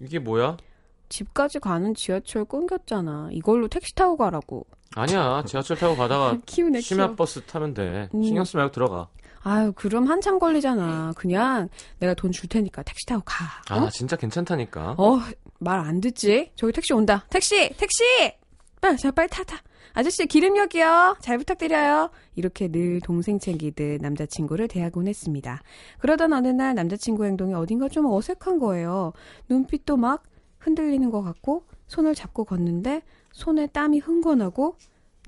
이게 0.00 0.18
뭐야? 0.18 0.56
집까지 1.08 1.58
가는 1.58 1.94
지하철 1.94 2.44
끊겼잖아. 2.44 3.28
이걸로 3.32 3.68
택시 3.68 3.94
타고 3.94 4.16
가라고. 4.16 4.66
아니야. 4.94 5.42
지하철 5.46 5.76
타고 5.76 5.96
가다가 5.96 6.38
키우네, 6.46 6.80
심야. 6.80 7.14
버스 7.16 7.40
타면 7.42 7.74
돼. 7.74 8.08
음. 8.14 8.22
신경 8.22 8.44
쓰지 8.44 8.56
말고 8.56 8.72
들어가. 8.72 9.08
아유, 9.42 9.72
그럼 9.74 10.06
한참 10.06 10.38
걸리잖아. 10.38 11.12
그냥 11.16 11.68
내가 11.98 12.12
돈 12.14 12.30
줄 12.30 12.48
테니까 12.48 12.82
택시 12.82 13.06
타고 13.06 13.22
가. 13.24 13.44
어? 13.74 13.86
아, 13.86 13.90
진짜 13.90 14.16
괜찮다니까. 14.16 14.94
어, 14.98 15.18
말 15.58 15.80
안 15.80 16.00
듣지? 16.00 16.52
저기 16.56 16.72
택시 16.72 16.92
온다. 16.92 17.24
택시! 17.30 17.70
택시! 17.76 18.02
빨리, 18.80 18.96
자, 18.98 19.10
빨리 19.10 19.28
타, 19.28 19.42
타. 19.44 19.56
아저씨, 19.92 20.26
기름역이요. 20.26 21.16
잘 21.20 21.38
부탁드려요. 21.38 22.10
이렇게 22.36 22.68
늘 22.68 23.00
동생 23.00 23.38
챙기듯 23.38 24.00
남자친구를 24.00 24.68
대하곤 24.68 25.08
했습니다. 25.08 25.62
그러던 25.98 26.32
어느 26.32 26.48
날 26.48 26.74
남자친구 26.74 27.24
행동이 27.24 27.54
어딘가 27.54 27.88
좀 27.88 28.06
어색한 28.06 28.58
거예요. 28.58 29.12
눈빛도 29.48 29.96
막 29.96 30.22
흔들리는 30.58 31.10
것 31.10 31.22
같고, 31.22 31.64
손을 31.86 32.14
잡고 32.14 32.44
걷는데, 32.44 33.02
손에 33.32 33.66
땀이 33.68 33.98
흥건하고, 33.98 34.76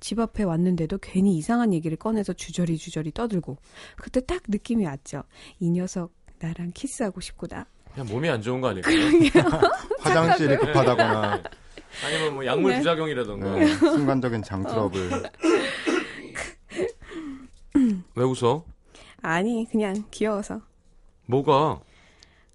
집 0.00 0.18
앞에 0.18 0.42
왔는데도 0.42 0.98
괜히 1.00 1.36
이상한 1.36 1.72
얘기를 1.72 1.96
꺼내서 1.96 2.32
주저리 2.32 2.76
주저리 2.76 3.12
떠들고, 3.12 3.56
그때 3.96 4.20
딱 4.20 4.42
느낌이 4.48 4.84
왔죠. 4.84 5.22
이 5.58 5.70
녀석, 5.70 6.12
나랑 6.38 6.72
키스하고 6.74 7.20
싶구나. 7.20 7.66
그냥 7.94 8.08
몸이 8.08 8.28
안 8.28 8.40
좋은 8.42 8.60
거 8.60 8.68
아닐까요? 8.68 8.96
화장실이 10.00 10.56
급하다거나 10.56 11.42
아니면 12.04 12.34
뭐 12.34 12.44
약물 12.46 12.72
네. 12.72 12.78
부작용이라던가. 12.78 13.54
네, 13.54 13.66
순간적인 13.76 14.42
장 14.42 14.62
트러블. 14.64 15.10
왜 18.14 18.24
웃어? 18.24 18.64
아니, 19.22 19.66
그냥 19.70 20.04
귀여워서. 20.10 20.60
뭐가? 21.26 21.80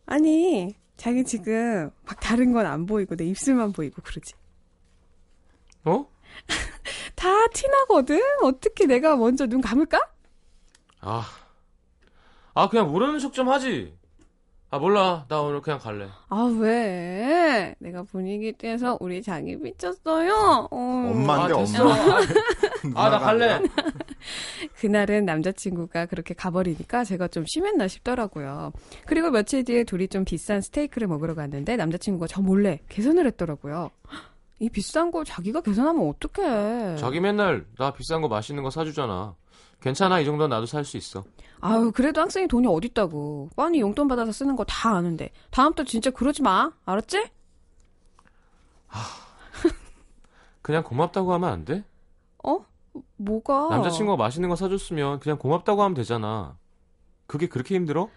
아니, 0.05 0.75
자기 0.97 1.23
지금 1.23 1.89
막 2.05 2.19
다른 2.19 2.51
건 2.53 2.65
안 2.65 2.85
보이고 2.85 3.15
내 3.15 3.25
입술만 3.25 3.71
보이고 3.73 4.01
그러지. 4.01 4.33
어? 5.85 6.05
다 7.15 7.29
티나거든? 7.53 8.19
어떻게 8.43 8.85
내가 8.85 9.15
먼저 9.15 9.45
눈 9.47 9.61
감을까? 9.61 9.99
아. 11.01 11.25
아, 12.53 12.69
그냥 12.69 12.87
모르는 12.91 13.19
척 13.19 13.33
좀 13.33 13.49
하지. 13.49 13.95
아, 14.69 14.79
몰라. 14.79 15.25
나 15.29 15.39
오늘 15.41 15.61
그냥 15.61 15.79
갈래. 15.79 16.09
아, 16.27 16.43
왜? 16.59 17.73
내가 17.79 18.03
분위기 18.03 18.51
떼서 18.51 18.97
우리 18.99 19.21
자기 19.21 19.55
미쳤어요. 19.55 20.67
어. 20.69 20.77
엄마인데 21.13 21.53
아, 21.53 21.55
엄마. 21.55 21.65
됐어. 21.65 21.89
아, 22.95 23.09
나 23.09 23.17
갈래. 23.19 23.61
그날은 24.75 25.23
남자친구가 25.25 26.07
그렇게 26.07 26.33
가버리니까 26.33 27.05
제가 27.05 27.29
좀 27.29 27.45
심했나 27.47 27.87
싶더라고요. 27.87 28.73
그리고 29.05 29.31
며칠 29.31 29.63
뒤에 29.63 29.85
둘이 29.85 30.09
좀 30.09 30.25
비싼 30.25 30.59
스테이크를 30.59 31.07
먹으러 31.07 31.33
갔는데 31.33 31.77
남자친구가 31.77 32.27
저 32.27 32.41
몰래 32.41 32.79
계산을 32.89 33.25
했더라고요. 33.27 33.89
이 34.59 34.69
비싼 34.69 35.11
걸 35.11 35.23
자기가 35.23 35.61
계산하면 35.61 36.09
어떡해. 36.09 36.97
자기 36.97 37.21
맨날 37.21 37.65
나 37.77 37.93
비싼 37.93 38.21
거 38.21 38.27
맛있는 38.27 38.63
거 38.63 38.69
사주잖아. 38.69 39.33
괜찮아 39.81 40.19
이 40.19 40.25
정도는 40.25 40.49
나도 40.49 40.65
살 40.65 40.83
수 40.83 40.97
있어. 40.97 41.23
아유, 41.59 41.91
그래도 41.93 42.21
학생이 42.21 42.47
돈이 42.47 42.67
어딨다고. 42.67 43.49
뻔히 43.55 43.79
용돈 43.81 44.07
받아서 44.07 44.31
쓰는 44.31 44.55
거 44.55 44.63
다 44.65 44.95
아는데. 44.95 45.31
다음부터 45.51 45.83
진짜 45.85 46.09
그러지 46.11 46.41
마. 46.43 46.71
알았지? 46.85 47.29
그냥 50.61 50.83
고맙다고 50.83 51.33
하면 51.33 51.49
안 51.49 51.65
돼? 51.65 51.83
어? 52.43 52.59
뭐가? 53.17 53.69
남자친구가 53.69 54.17
맛있는 54.17 54.49
거 54.49 54.55
사줬으면 54.55 55.19
그냥 55.19 55.37
고맙다고 55.37 55.81
하면 55.83 55.93
되잖아. 55.95 56.57
그게 57.25 57.47
그렇게 57.47 57.75
힘들어? 57.75 58.09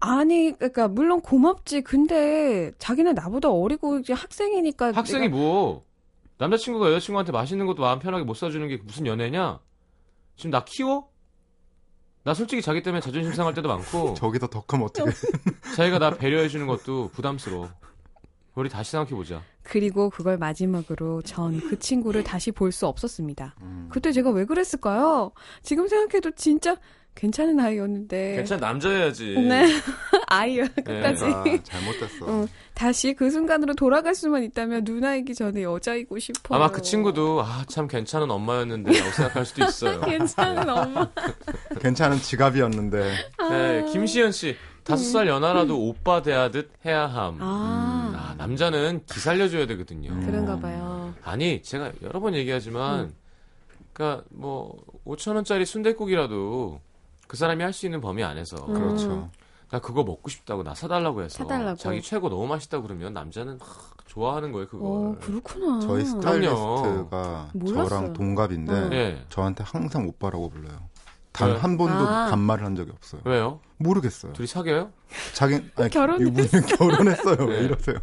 아니, 0.00 0.52
그러니까 0.52 0.88
물론 0.88 1.20
고맙지. 1.20 1.80
근데 1.82 2.72
자기는 2.78 3.14
나보다 3.14 3.50
어리고 3.50 3.98
이제 3.98 4.12
학생이니까 4.12 4.92
학생이 4.92 5.28
내가- 5.28 5.36
뭐 5.36 5.84
남자친구가 6.38 6.88
여자친구한테 6.92 7.32
맛있는 7.32 7.66
것도 7.66 7.82
마음 7.82 7.98
편하게 7.98 8.24
못 8.24 8.34
사주는 8.34 8.66
게 8.68 8.76
무슨 8.78 9.06
연애냐? 9.06 9.60
지금 10.36 10.50
나 10.50 10.64
키워? 10.64 11.08
나 12.24 12.34
솔직히 12.34 12.60
자기 12.62 12.82
때문에 12.82 13.00
자존심 13.00 13.32
상할 13.32 13.54
때도 13.54 13.68
많고 13.68 14.14
저기다 14.18 14.48
더 14.48 14.64
크면 14.66 14.86
어떻게? 14.86 15.10
자기가 15.76 15.98
나 15.98 16.10
배려해 16.10 16.48
주는 16.48 16.66
것도 16.66 17.10
부담스러워. 17.12 17.70
우리 18.54 18.68
다시 18.68 18.90
생각해 18.90 19.10
보자. 19.14 19.40
그리고 19.62 20.10
그걸 20.10 20.36
마지막으로 20.38 21.22
전 21.22 21.60
그 21.60 21.78
친구를 21.78 22.24
다시 22.24 22.50
볼 22.50 22.72
수 22.72 22.86
없었습니다. 22.86 23.54
음. 23.62 23.88
그때 23.92 24.10
제가 24.12 24.30
왜 24.30 24.44
그랬을까요? 24.44 25.30
지금 25.62 25.86
생각해도 25.86 26.32
진짜 26.32 26.76
괜찮은 27.14 27.58
아이였는데. 27.60 28.36
괜찮아 28.36 28.66
남자여야지. 28.66 29.34
네. 29.48 29.66
아이야, 30.30 30.66
끝까지. 30.68 31.24
내가 31.24 31.62
잘못됐어. 31.62 32.26
응. 32.28 32.48
다시 32.74 33.14
그 33.14 33.30
순간으로 33.30 33.74
돌아갈 33.74 34.14
수만 34.14 34.42
있다면 34.44 34.84
누나이기 34.84 35.34
전에 35.34 35.62
여자이고 35.62 36.18
싶어. 36.18 36.54
아마 36.54 36.70
그 36.70 36.82
친구도 36.82 37.42
아 37.42 37.64
참 37.68 37.88
괜찮은 37.88 38.30
엄마였는데 38.30 38.92
라고 38.98 39.10
생각할 39.12 39.44
수도 39.46 39.64
있어요. 39.64 40.00
괜찮은 40.06 40.68
엄마. 40.68 41.08
괜찮은 41.80 42.18
지갑이었는데 42.18 43.12
네, 43.50 43.84
김시현 43.92 44.32
씨 44.32 44.56
다섯 44.84 45.02
살 45.04 45.28
연하라도 45.28 45.78
오빠 45.88 46.22
대하듯 46.22 46.70
해야 46.86 47.06
함. 47.06 47.38
아, 47.40 48.12
아, 48.14 48.34
남자는 48.38 49.02
기 49.06 49.20
살려줘야 49.20 49.66
되거든요. 49.66 50.10
음. 50.12 50.24
그런가 50.24 50.58
봐요. 50.58 51.14
아니 51.24 51.62
제가 51.62 51.92
여러 52.02 52.20
번 52.20 52.34
얘기하지만 52.34 53.12
그러니까 53.92 54.24
뭐 54.30 54.76
5천 55.06 55.34
원짜리 55.34 55.66
순댓국이라도 55.66 56.80
그 57.26 57.36
사람이 57.36 57.62
할 57.62 57.72
수 57.72 57.86
있는 57.86 58.00
범위 58.00 58.22
안에서 58.22 58.56
음. 58.68 58.74
그렇죠. 58.74 59.30
나 59.70 59.78
그거 59.80 60.02
먹고 60.02 60.30
싶다고 60.30 60.62
나 60.62 60.74
사달라고 60.74 61.22
해서 61.22 61.38
사달라고. 61.38 61.76
자기 61.76 62.00
최고 62.02 62.28
너무 62.30 62.46
맛있다 62.46 62.80
그러면 62.80 63.12
남자는 63.12 63.58
하, 63.60 63.66
좋아하는 64.06 64.52
거예요 64.52 64.66
그걸. 64.68 64.86
어, 64.86 65.16
그렇구나. 65.20 65.80
저희. 65.80 66.04
스타일리스트가 66.06 67.50
몰랐어요. 67.52 67.88
저랑 67.88 68.12
동갑인데 68.14 68.72
어. 68.72 68.90
예. 68.92 69.24
저한테 69.28 69.64
항상 69.64 70.08
오빠라고 70.08 70.48
불러요. 70.48 70.78
단 71.32 71.50
왜? 71.50 71.56
한 71.56 71.76
번도 71.76 72.08
아. 72.08 72.28
반말을 72.30 72.64
한 72.64 72.74
적이 72.74 72.92
없어요. 72.92 73.20
왜요? 73.24 73.60
모르겠어요. 73.76 74.32
둘이 74.32 74.46
사귀어요? 74.48 74.90
자기 75.34 75.60
아니, 75.76 75.90
결혼- 75.90 76.20
이거 76.20 76.30
무슨 76.30 76.62
결혼했어요? 76.62 77.44
왜 77.46 77.58
네. 77.60 77.64
이러세요? 77.66 77.96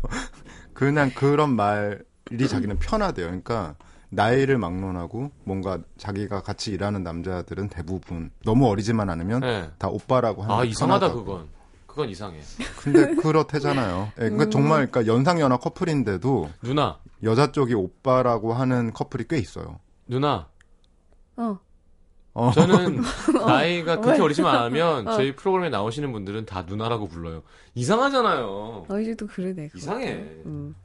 그냥 0.74 1.10
그런 1.16 1.56
말이 1.56 2.48
자기는 2.48 2.78
편하대요. 2.80 3.26
그러니까 3.26 3.76
나이를 4.10 4.58
막론하고 4.60 5.32
뭔가 5.44 5.80
자기가 5.98 6.44
같이 6.44 6.72
일하는 6.72 7.04
남자들은 7.04 7.70
대부분 7.70 8.30
너무 8.46 8.68
어리지만 8.70 9.10
않으면 9.10 9.40
네. 9.42 9.70
다 9.80 9.90
오빠라고 9.90 10.44
하는 10.44 10.56
아게 10.56 10.70
이상하다 10.70 11.08
편하다고. 11.08 11.26
그건. 11.26 11.55
그건 11.96 12.10
이상해. 12.10 12.42
근데 12.82 13.16
그렇대잖아요. 13.16 14.12
예, 14.18 14.22
그러니까 14.24 14.50
정말 14.50 14.88
그러니까 14.92 15.08
연상 15.08 15.40
연하 15.40 15.56
커플인데도 15.56 16.50
누나, 16.62 17.00
여자 17.24 17.54
쪽이 17.54 17.74
오빠라고 17.74 18.54
하는 18.54 18.92
커플이 18.92 19.24
꽤 19.30 19.38
있어요. 19.38 19.80
누나. 20.06 20.50
어. 21.38 21.58
어. 22.34 22.52
저는 22.52 23.02
나이가 23.48 24.02
그렇게 24.02 24.22
어리지만 24.22 24.58
않으면 24.58 25.08
어. 25.08 25.16
저희 25.16 25.34
프로그램에 25.38 25.70
나오시는 25.70 26.12
분들은 26.12 26.46
다 26.46 26.64
누나라고 26.64 27.08
불러요. 27.08 27.44
이상하잖아요. 27.76 28.88
어이도 28.90 29.28
그러네. 29.28 29.70
이상해. 29.74 30.16
음. 30.46 30.76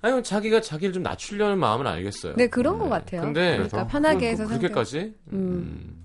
아니 0.00 0.22
자기가 0.22 0.62
자기를 0.62 0.94
좀 0.94 1.02
낮추려는 1.02 1.58
마음은 1.58 1.86
알겠어요. 1.86 2.36
네, 2.36 2.46
그런 2.46 2.78
것 2.78 2.88
같아요. 2.88 3.20
근데 3.20 3.52
그러니까? 3.58 3.86
편하게 3.86 4.30
해서 4.30 4.46
그, 4.46 4.54
렇게까지 4.54 5.14
음. 5.32 5.34
음. 5.34 6.04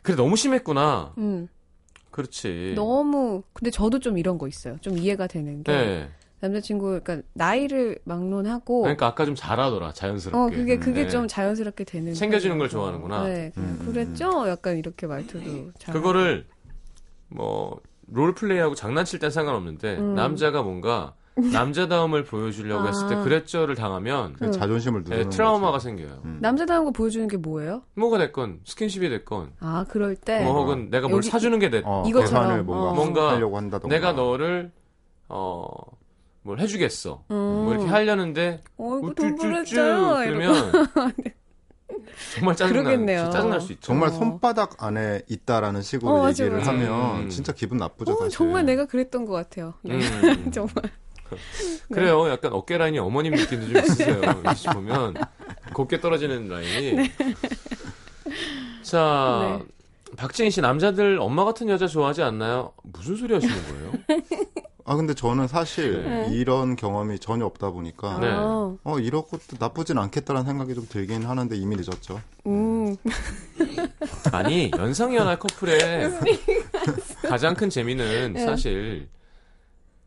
그래 0.00 0.16
너무 0.16 0.36
심했구나. 0.36 1.12
음. 1.18 1.48
그렇지. 2.12 2.74
너무 2.76 3.42
근데 3.52 3.70
저도 3.70 3.98
좀 3.98 4.18
이런 4.18 4.38
거 4.38 4.46
있어요. 4.46 4.76
좀 4.80 4.96
이해가 4.96 5.26
되는 5.26 5.62
게 5.64 5.72
네. 5.72 6.08
남자친구 6.40 7.00
그러니까 7.02 7.26
나이를 7.32 7.98
막론하고 8.04 8.82
그러니까 8.82 9.06
아까 9.06 9.24
좀 9.24 9.34
잘하더라 9.34 9.92
자연스럽게. 9.92 10.38
어 10.38 10.56
그게 10.56 10.78
그게 10.78 11.04
네. 11.04 11.08
좀 11.08 11.26
자연스럽게 11.26 11.84
되는 11.84 12.14
챙겨주는 12.14 12.56
걸. 12.58 12.68
좋아하는구나. 12.68 13.24
네, 13.24 13.52
음, 13.56 13.78
음, 13.80 13.86
그랬죠. 13.86 14.48
약간 14.48 14.76
이렇게 14.76 15.06
말투도 15.06 15.72
잘. 15.78 15.94
그거를 15.94 16.46
뭐 17.28 17.80
롤플레이하고 18.08 18.74
장난칠 18.74 19.18
땐 19.18 19.30
상관없는데 19.30 19.96
음. 19.98 20.14
남자가 20.14 20.62
뭔가 20.62 21.14
남자다움을 21.36 22.24
보여주려고 22.24 22.86
했을 22.88 23.08
때 23.08 23.14
아. 23.14 23.22
그랬죠를 23.22 23.74
당하면 23.74 24.34
그 24.34 24.50
자존심을 24.50 25.04
네, 25.04 25.10
누르는 25.10 25.30
트라우마가 25.30 25.72
거지. 25.72 25.84
생겨요. 25.84 26.20
음. 26.24 26.38
남자다운 26.42 26.84
거 26.84 26.90
보여주는 26.90 27.26
게 27.28 27.36
뭐예요? 27.38 27.82
뭐가 27.94 28.18
됐건 28.18 28.60
스킨십이 28.64 29.08
됐건 29.08 29.52
아 29.60 29.84
그럴 29.88 30.14
때 30.16 30.44
뭐 30.44 30.54
혹은 30.60 30.90
내가 30.90 31.08
뭘 31.08 31.18
여기- 31.18 31.28
사주는 31.30 31.58
게 31.58 31.70
됐건 31.70 31.90
어, 31.92 32.04
이것처럼, 32.06 32.66
뭔가, 32.66 32.90
어. 32.90 32.94
뭔가 32.94 33.32
하려고 33.32 33.56
한다던가. 33.56 33.94
내가 33.94 34.12
너를 34.12 34.70
어 35.28 35.66
뭘 36.44 36.58
해주겠어. 36.58 37.22
음. 37.30 37.34
뭐 37.36 37.72
이렇게 37.72 37.86
하려는데 37.88 38.64
어이구 38.76 39.14
돈 39.14 39.26
우쭈쭈쭈 39.34 39.42
벌었죠. 39.76 40.24
이러고. 40.24 40.38
그러면 40.72 40.72
정말 42.34 42.56
짜증나. 42.56 43.30
짜증날 43.30 43.60
수 43.60 43.72
있죠. 43.74 43.86
정말 43.86 44.08
어. 44.08 44.12
손바닥 44.12 44.82
안에 44.82 45.22
있다라는 45.28 45.82
식으로 45.82 46.10
어, 46.10 46.22
맞아, 46.24 46.42
얘기를 46.44 46.58
맞아. 46.58 46.72
하면 46.72 47.20
음. 47.24 47.28
진짜 47.28 47.52
기분 47.52 47.78
나쁘죠 47.78 48.12
어, 48.12 48.16
사실. 48.16 48.30
정말 48.30 48.64
내가 48.66 48.86
그랬던 48.86 49.24
것 49.24 49.32
같아요. 49.34 49.74
네. 49.82 49.94
음. 50.00 50.50
정말. 50.50 50.74
그래요. 51.92 52.28
약간 52.28 52.52
어깨 52.52 52.78
라인이 52.78 52.98
어머님 52.98 53.34
느낌도 53.34 53.68
좀 53.68 53.76
있으세요. 53.76 54.20
이렇게 54.42 54.70
보면 54.72 55.14
곱게 55.74 56.00
떨어지는 56.00 56.48
라인이. 56.48 56.92
네. 56.92 57.12
자, 58.82 59.60
박지인 60.16 60.50
씨 60.50 60.60
남자들 60.60 61.18
엄마 61.20 61.44
같은 61.44 61.68
여자 61.68 61.86
좋아하지 61.86 62.22
않나요? 62.22 62.72
무슨 62.82 63.16
소리 63.16 63.34
하시는 63.34 63.54
거예요? 63.68 63.92
아 64.84 64.96
근데 64.96 65.14
저는 65.14 65.46
사실 65.46 66.02
네. 66.02 66.28
이런 66.32 66.74
경험이 66.74 67.18
전혀 67.20 67.46
없다 67.46 67.70
보니까 67.70 68.18
네. 68.18 68.26
아, 68.28 68.74
어 68.82 68.98
이런 68.98 69.22
것도 69.22 69.56
나쁘진 69.60 69.96
않겠다라는 69.96 70.44
생각이 70.44 70.74
좀 70.74 70.86
들긴 70.88 71.24
하는데 71.24 71.56
이미 71.56 71.76
늦었죠. 71.76 72.20
음. 72.46 72.96
아니 74.32 74.72
연상연하 74.76 75.38
커플의 75.38 76.10
가장 77.28 77.54
큰 77.54 77.70
재미는 77.70 78.32
네. 78.32 78.44
사실 78.44 79.08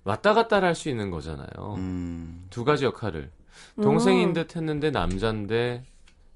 왔다 0.06 0.34
갔다 0.34 0.62
할 0.62 0.74
수 0.76 0.88
있는 0.90 1.10
거잖아요. 1.12 1.76
음. 1.78 2.46
두 2.50 2.64
가지 2.64 2.86
역할을 2.86 3.30
동생인 3.82 4.32
듯 4.34 4.56
했는데 4.56 4.92
남잔데 4.92 5.84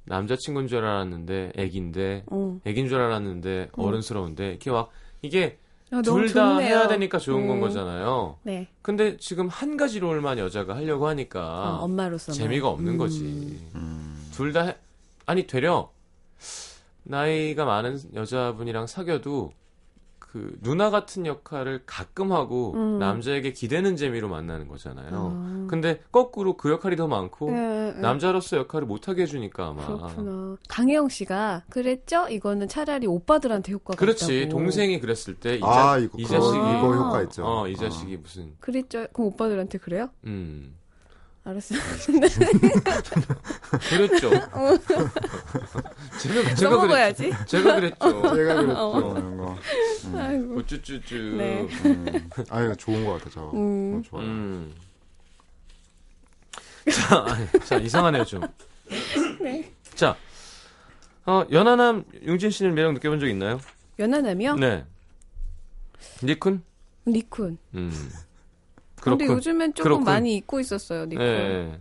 남자친구인 0.05 0.67
줄 0.67 0.79
알았는데 0.84 1.53
애긴데 1.55 2.25
음. 2.32 2.62
애긴 2.65 2.89
줄 2.89 2.99
알았는데 2.99 3.69
어른스러운데 3.73 4.49
이렇게 4.49 4.71
막 4.71 4.89
이게 5.21 5.58
아, 5.91 6.01
너무 6.01 6.25
둘다 6.27 6.49
좋네요. 6.55 6.67
해야 6.67 6.88
되니까 6.88 7.17
좋은 7.19 7.47
건 7.47 7.58
음. 7.58 7.62
거잖아요. 7.62 8.38
네. 8.43 8.67
근데 8.82 9.17
지금 9.17 9.47
한 9.47 9.77
가지 9.77 9.99
롤만 9.99 10.38
여자가 10.39 10.75
하려고 10.75 11.08
하니까 11.08 11.41
아, 11.41 11.77
엄마로서 11.82 12.32
재미가 12.32 12.67
없는 12.69 12.97
거지. 12.97 13.23
음. 13.75 14.29
둘다 14.34 14.75
아니 15.25 15.45
되려 15.47 15.91
나이가 17.03 17.65
많은 17.65 17.99
여자분이랑 18.13 18.88
사귀어도 18.88 19.51
그 20.32 20.56
누나 20.62 20.92
같은 20.92 21.26
역할을 21.26 21.82
가끔 21.88 22.32
하고 22.32 22.74
음. 22.76 23.00
남자에게 23.00 23.52
기대는 23.52 23.96
재미로 23.96 24.30
만나는 24.30 24.68
거잖아요. 24.68 25.10
아. 25.12 25.68
근데 25.68 26.02
거꾸로 26.12 26.56
그 26.56 26.70
역할이 26.70 26.96
더 26.96 27.08
많고 27.08 27.50
네, 27.50 27.94
네. 27.94 28.00
남자로서 28.00 28.58
역할을 28.58 28.86
못하게 28.86 29.24
해주니까 29.24 29.70
아마 29.70 29.86
그렇구나. 29.88 30.58
강혜영 30.68 31.10
씨가 31.10 31.63
그랬죠? 31.72 32.28
이거는 32.30 32.68
차라리 32.68 33.08
오빠들한테 33.08 33.72
효과가 33.72 33.98
그렇지 33.98 34.42
있다고. 34.44 34.52
동생이 34.60 35.00
그랬을 35.00 35.34
때이 35.36 35.62
아 35.63 35.74
자- 35.74 35.98
이거 35.98 36.18
이 36.20 36.26
자식이 36.26 36.58
이거 36.58 36.94
효과 36.94 37.24
있죠. 37.24 37.44
어 37.46 37.68
이 37.68 37.76
자식이 37.76 38.18
무슨 38.18 38.54
그랬죠? 38.60 39.08
그럼 39.13 39.30
오빠들한테 39.30 39.80
그래요? 39.80 40.10
음 40.26 40.76
알았어. 41.43 41.75
그랬죠. 43.89 44.30
제가 44.30 44.80
제가 46.19 46.41
그랬 46.43 46.56
써먹어야지. 46.58 47.32
제가 47.47 47.75
그랬죠. 47.75 47.97
제가 48.36 48.56
그랬죠. 48.56 48.80
어. 48.80 49.17
이런 49.17 49.38
거. 49.38 49.58
아이고. 50.15 50.56
우쭈쭈쭈. 50.56 51.15
네. 51.38 51.67
음. 51.86 52.30
아유 52.49 52.75
좋은 52.78 53.06
것 53.06 53.13
같아 53.13 53.30
저. 53.32 53.52
음. 53.54 53.99
어, 53.99 54.02
좋아요. 54.10 54.25
음. 54.25 54.73
자, 56.91 57.25
아니, 57.28 57.47
자 57.65 57.78
이상하네요 57.78 58.25
좀. 58.25 58.41
네. 59.41 59.71
자, 59.95 60.15
어, 61.25 61.45
연하남 61.52 62.04
용진 62.25 62.49
씨는 62.49 62.73
매력 62.73 62.93
느껴본 62.93 63.19
적 63.19 63.28
있나요? 63.28 63.60
연하남이요? 63.97 64.56
네. 64.56 64.86
니쿤? 66.23 66.62
니쿤. 67.08 67.58
음. 67.75 68.12
근데 69.02 69.26
그렇군. 69.26 69.36
요즘엔 69.38 69.74
조금 69.74 69.84
그렇군. 69.84 70.06
많이 70.06 70.36
잊고 70.36 70.60
있었어요, 70.60 71.06
니쿤. 71.06 71.20
예. 71.22 71.80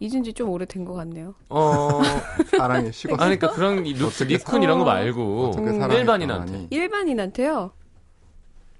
잊은 0.00 0.22
지 0.22 0.32
좀 0.34 0.50
오래된 0.50 0.84
것 0.84 0.92
같네요. 0.94 1.34
어, 1.48 2.00
사랑이 2.58 2.92
식었어. 2.92 3.22
아니, 3.22 3.38
그러니까 3.38 3.52
그런 3.56 3.86
이 3.86 3.92
루- 3.94 4.08
리쿤 4.08 4.62
이런 4.62 4.78
거 4.78 4.84
말고 4.84 5.52
음. 5.56 5.90
일반인한테. 5.92 6.66
일반인한테요. 6.70 7.72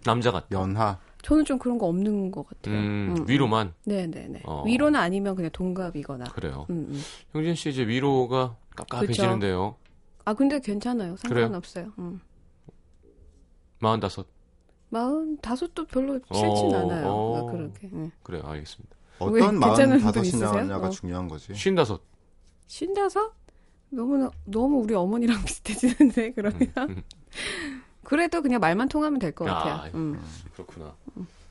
남자 0.04 0.30
같다. 0.32 0.46
연하. 0.50 0.98
저는 1.22 1.46
좀 1.46 1.58
그런 1.58 1.78
거 1.78 1.86
없는 1.86 2.30
것 2.30 2.46
같아요. 2.46 2.74
음, 2.74 3.14
음, 3.16 3.24
위로만 3.28 3.72
네네네. 3.84 4.42
어. 4.44 4.62
위로는 4.66 5.00
아니면 5.00 5.34
그냥 5.34 5.50
동갑이거나. 5.52 6.24
그래요. 6.26 6.66
음, 6.68 6.86
음. 6.90 7.02
형진 7.32 7.54
씨 7.54 7.70
이제 7.70 7.86
위로가 7.86 8.56
깝깝해지는데요. 8.76 9.76
아 10.26 10.34
근데 10.34 10.60
괜찮아요. 10.60 11.14
그래요? 11.26 11.44
상관없어요. 11.46 11.92
음. 11.98 12.20
마흔다섯. 13.78 14.26
마흔 14.94 15.36
다섯도 15.38 15.86
별로 15.86 16.20
싫진 16.32 16.72
어, 16.72 16.78
않아요. 16.78 17.06
어. 17.08 17.36
아, 17.36 17.50
그렇게. 17.50 17.90
응. 17.92 18.12
그래요, 18.22 18.42
알겠습니다. 18.44 18.94
왜? 19.22 19.26
어떤 19.42 19.50
분 19.50 19.58
마흔 19.58 19.98
다섯이냐가 19.98 20.20
있으세요? 20.20 20.76
어. 20.76 20.90
중요한 20.90 21.26
거지. 21.26 21.52
쉰다섯. 21.52 22.00
쉰다섯? 22.68 23.32
너무 23.90 24.30
너무 24.44 24.82
우리 24.82 24.94
어머니랑 24.94 25.42
비슷해지는데 25.44 26.32
그러면 26.32 26.60
음. 26.78 27.02
그래도 28.04 28.40
그냥 28.40 28.60
말만 28.60 28.88
통하면 28.88 29.18
될것 29.18 29.48
아, 29.48 29.54
같아요. 29.54 29.90
음. 29.94 30.20
그렇구나. 30.52 30.94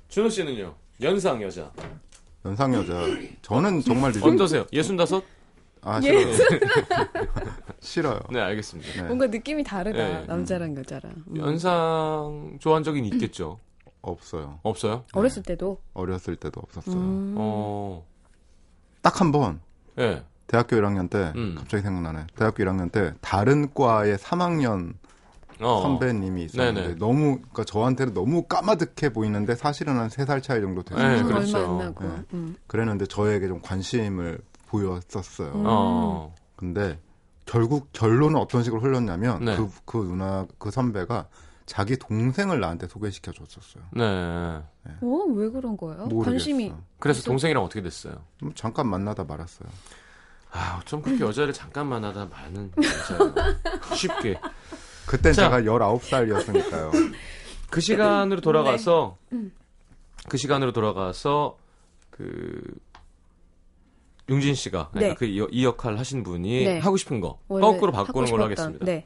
준호 0.08 0.29
씨는요? 0.29 0.73
연상 1.01 1.41
여자. 1.41 1.69
연상 2.45 2.73
여자. 2.73 2.93
저는 3.41 3.82
정말 3.82 4.13
늦은 4.13 4.36
어떠세요? 4.36 4.65
예순다섯? 4.71 5.21
아 5.82 5.99
예. 6.01 6.32
싫어요. 6.32 6.34
싫어요. 7.84 8.19
네, 8.32 8.39
알겠습니다. 8.39 9.02
네. 9.02 9.08
뭔가 9.08 9.28
느낌이 9.28 9.63
다르다. 9.63 9.98
네. 9.98 10.26
남자랑 10.26 10.76
여자랑. 10.78 11.12
음. 11.28 11.38
연상 11.38 12.58
좋아한 12.60 12.84
적이 12.84 13.08
있겠죠? 13.08 13.60
없어요. 14.02 14.60
없어요? 14.63 15.04
어렸을 15.13 15.43
때도. 15.43 15.80
어렸을 15.93 16.36
때도 16.36 16.60
없었어요. 16.62 16.96
음. 16.96 17.36
어, 17.38 18.06
딱 19.02 19.22
한 19.22 19.32
번 19.32 19.60
예. 20.00 20.24
대학교 20.48 20.76
1학년 20.76 21.10
때 21.10 21.32
음. 21.36 21.56
갑자기 21.58 21.84
생각나네. 21.84 22.28
대학교 22.36 22.63
1학년 22.63 22.91
때 22.91 23.13
다른 23.22 23.74
과의 23.74 24.17
3학년 24.17 24.93
어. 25.62 25.82
선배님이 25.82 26.46
있었는데 26.46 26.82
네네. 26.82 26.96
너무 26.96 27.38
그러니까 27.38 27.63
저한테는 27.63 28.13
너무 28.13 28.43
까마득해 28.43 29.13
보이는데 29.13 29.56
사실은 29.56 29.98
한 29.98 30.10
3살 30.10 30.41
차이 30.43 30.60
정도 30.62 30.84
됐어요. 30.84 31.08
네, 31.08 31.22
음, 31.22 31.28
그렇죠. 31.28 31.58
얼마 31.58 31.69
안 31.72 31.78
나고. 31.80 32.04
네. 32.04 32.10
음. 32.34 32.56
그랬는데 32.67 33.06
저에게 33.06 33.48
좀 33.48 33.62
관심을 33.62 34.39
보였었어요. 34.67 35.52
음. 35.54 35.63
어. 35.65 36.36
근데 36.56 37.00
결국 37.45 37.89
결론은 37.93 38.39
어떤 38.39 38.63
식으로 38.63 38.82
흘렀냐면 38.82 39.43
네. 39.43 39.56
그, 39.58 39.69
그 39.86 39.97
누나 39.97 40.47
그 40.58 40.71
선배가 40.71 41.27
자기 41.65 41.97
동생을 41.97 42.60
나한테 42.60 42.88
소개시켜 42.88 43.32
줬었어요. 43.32 43.84
네. 43.93 44.03
어, 45.01 45.23
왜 45.34 45.49
그런 45.49 45.77
거예요? 45.77 46.06
모르겠어. 46.06 46.32
관심이. 46.32 46.73
그래서 46.99 47.23
동생이랑 47.23 47.63
어떻게 47.63 47.82
됐어요? 47.82 48.15
음, 48.43 48.51
잠깐 48.53 48.88
만나다 48.88 49.23
말았어요. 49.23 49.69
아, 50.51 50.79
어쩜 50.82 51.01
그렇게 51.01 51.23
여자를 51.23 51.53
잠깐 51.53 51.88
만나다 51.88 52.25
많은 52.25 52.71
여자예요. 52.77 53.34
쉽게. 53.95 54.39
그땐 55.08 55.34
자. 55.34 55.43
제가 55.43 55.62
19살이었으니까요. 55.62 57.13
그 57.69 57.82
시간으로 57.82 58.41
돌아가서 58.41 59.17
네. 59.29 59.38
음. 59.38 59.51
그 60.29 60.38
시간으로 60.38 60.71
돌아가서 60.73 61.58
그 62.10 62.62
용진 64.30 64.56
씨가 64.56 64.90
그러니까 64.92 65.14
네. 65.14 65.16
그 65.16 65.26
이, 65.26 65.46
이 65.52 65.66
역할 65.66 65.98
하신 65.98 66.24
분이 66.24 66.64
네. 66.66 66.80
하고 66.80 66.98
싶은 66.98 67.20
거 67.20 67.40
거꾸로 67.48 67.92
바꾸는 67.92 68.30
걸로 68.30 68.44
하겠습니다. 68.46 68.86
네. 68.86 69.06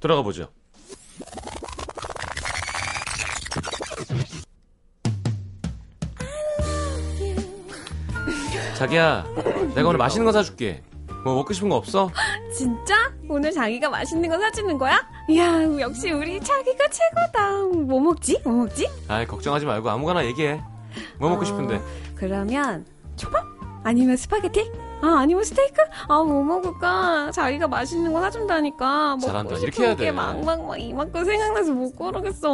들어가 0.00 0.22
보죠. 0.22 0.48
자기야, 8.76 9.24
내가 9.74 9.88
오늘 9.88 9.98
맛있는 9.98 10.26
거 10.26 10.32
사줄게. 10.32 10.82
뭐 11.24 11.36
먹고 11.36 11.54
싶은 11.54 11.68
거 11.70 11.76
없어? 11.76 12.10
진짜? 12.54 12.94
오늘 13.28 13.50
자기가 13.50 13.88
맛있는 13.88 14.28
거 14.28 14.38
사주는 14.38 14.76
거야? 14.76 15.00
이야, 15.30 15.62
역시 15.80 16.10
우리 16.10 16.38
자기가 16.38 16.84
최고다. 16.88 17.62
뭐 17.86 18.00
먹지? 18.00 18.38
뭐 18.44 18.52
먹지? 18.52 18.86
아이 19.08 19.26
걱정하지 19.26 19.64
말고 19.64 19.88
아무거나 19.88 20.24
얘기해. 20.26 20.60
뭐 21.18 21.30
먹고 21.30 21.42
어, 21.42 21.44
싶은데? 21.44 21.80
그러면 22.14 22.84
초밥? 23.16 23.53
아니면 23.84 24.16
스파게티? 24.16 24.72
아, 25.02 25.18
아니면 25.20 25.44
스테이크? 25.44 25.82
아, 26.08 26.22
뭐 26.22 26.42
먹을까? 26.42 27.30
자기가 27.30 27.68
맛있는 27.68 28.12
거 28.12 28.20
사준다니까. 28.22 29.16
먹고 29.16 29.26
잘한다. 29.26 29.54
싶은 29.56 29.62
이렇게 29.68 29.82
해야 29.84 29.94
게 29.94 30.04
돼. 30.06 30.10
막막 30.12 30.66
막 30.66 30.80
이만큼 30.80 31.24
생각나서 31.24 31.72
못 31.74 31.94
고르겠어. 31.94 32.48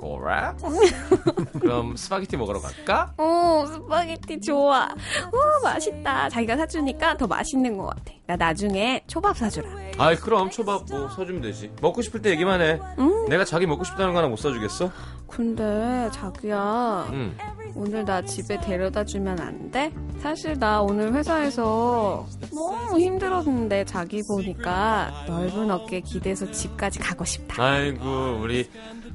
골라? 0.00 0.56
그럼 1.60 1.96
스파게티 1.96 2.36
먹으러 2.36 2.60
갈까? 2.60 3.12
어, 3.16 3.64
스파게티 3.72 4.40
좋아. 4.40 4.88
우, 5.32 5.62
맛있다. 5.64 6.28
자기가 6.28 6.56
사주니까 6.56 7.16
더 7.16 7.28
맛있는 7.28 7.78
것 7.78 7.86
같아. 7.86 8.12
나 8.26 8.34
나중에 8.36 9.04
초밥 9.06 9.36
사주라. 9.36 9.68
아이 9.98 10.16
그럼 10.16 10.50
초밥 10.50 10.84
뭐 10.90 11.08
사주면 11.10 11.42
되지. 11.42 11.70
먹고 11.80 12.02
싶을 12.02 12.22
때 12.22 12.30
얘기만 12.30 12.60
해. 12.60 12.80
응? 12.98 13.26
내가 13.28 13.44
자기 13.44 13.66
먹고 13.66 13.84
싶다는 13.84 14.12
거 14.12 14.18
하나 14.18 14.28
못 14.28 14.36
사주겠어? 14.36 14.90
근데 15.28 16.08
자기야, 16.12 17.08
응. 17.12 17.36
오늘 17.74 18.04
나 18.04 18.20
집에 18.22 18.60
데려다 18.60 19.04
주면 19.04 19.40
안 19.40 19.70
돼? 19.70 19.92
사실 20.20 20.58
나 20.58 20.82
오늘 20.82 21.12
회사에서 21.14 22.26
너무 22.52 22.98
힘들었는데 23.00 23.84
자기 23.86 24.22
보니까 24.28 25.24
넓은 25.26 25.70
어깨 25.70 26.00
기대서 26.00 26.50
집까지 26.50 26.98
가고 26.98 27.24
싶다. 27.24 27.62
아이고 27.62 28.40
우리 28.42 28.68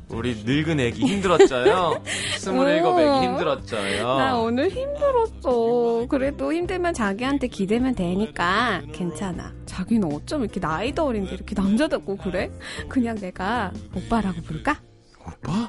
우리 0.09 0.43
늙은 0.45 0.79
애기 0.79 1.05
힘들었죠요. 1.05 2.01
스물일곱 2.39 2.97
애기 2.99 3.05
나 3.05 3.23
힘들었죠요. 3.23 4.41
오늘 4.41 4.69
힘들었어. 4.69 6.05
그래도 6.07 6.53
힘들면 6.53 6.93
자기한테 6.93 7.47
기대면 7.47 7.93
되니까 7.95 8.81
괜찮아. 8.93 9.53
자기는 9.65 10.11
어쩜 10.13 10.43
이렇게 10.43 10.59
나이도 10.59 11.05
어린데 11.05 11.33
이렇게 11.33 11.55
남자답고 11.55 12.17
그래? 12.17 12.49
그냥 12.87 13.15
내가 13.15 13.71
오빠라고 13.93 14.41
부를까? 14.43 14.79
오빠? 15.21 15.67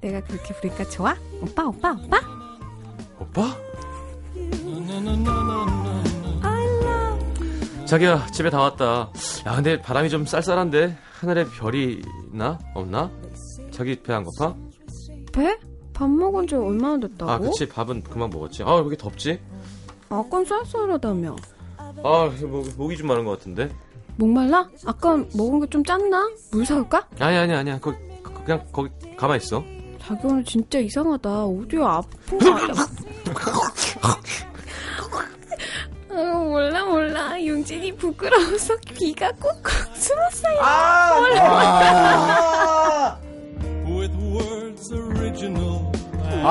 내가 0.00 0.20
그렇게 0.20 0.54
부르니까 0.54 0.84
좋아? 0.84 1.16
오빠, 1.40 1.64
오빠, 1.64 1.92
오빠? 1.92 2.20
오빠? 3.18 3.56
자기야 7.86 8.26
집에 8.32 8.50
다 8.50 8.60
왔다. 8.60 9.10
야 9.46 9.54
근데 9.54 9.80
바람이 9.80 10.08
좀 10.10 10.24
쌀쌀한데 10.26 10.96
하늘에 11.20 11.44
별이 11.44 12.02
있나 12.32 12.58
없나? 12.74 13.10
자기 13.74 14.00
배 14.00 14.12
안 14.12 14.24
고파? 14.24 14.54
배? 15.32 15.58
밥 15.92 16.08
먹은 16.08 16.46
지 16.46 16.54
얼마나 16.54 16.98
됐다고? 17.06 17.30
아 17.30 17.38
그치 17.38 17.68
밥은 17.68 18.02
그만 18.04 18.30
먹었지. 18.30 18.62
아 18.62 18.74
왜 18.76 18.80
이렇게 18.80 18.96
덥지? 18.96 19.40
아깐 20.08 20.44
쌀쌀하다며. 20.44 21.36
아 21.76 22.30
목, 22.42 22.66
목이 22.76 22.96
좀 22.96 23.08
마른 23.08 23.24
것 23.24 23.32
같은데. 23.38 23.70
목말라? 24.16 24.68
아까 24.86 25.16
먹은 25.36 25.60
게 25.60 25.66
좀 25.68 25.84
짰나? 25.84 26.30
물 26.52 26.64
사올까? 26.66 27.06
아니 27.18 27.36
아니 27.36 27.52
아니야. 27.52 27.78
거- 27.80 27.94
그냥 28.44 28.64
거기 28.72 28.90
가만 29.16 29.36
있어. 29.38 29.64
자기 30.00 30.20
오늘 30.26 30.44
진짜 30.44 30.78
이상하다. 30.78 31.46
어디야 31.46 31.84
아픈 31.86 32.38
거 32.38 32.50
아니야? 32.52 32.74
어, 36.10 36.14
몰라 36.44 36.84
몰라. 36.84 37.44
용진이 37.44 37.96
부끄러워서 37.96 38.76
귀가 38.94 39.32
꾹꾹 39.32 39.70
숨었어요. 39.94 40.58
아 40.60 41.18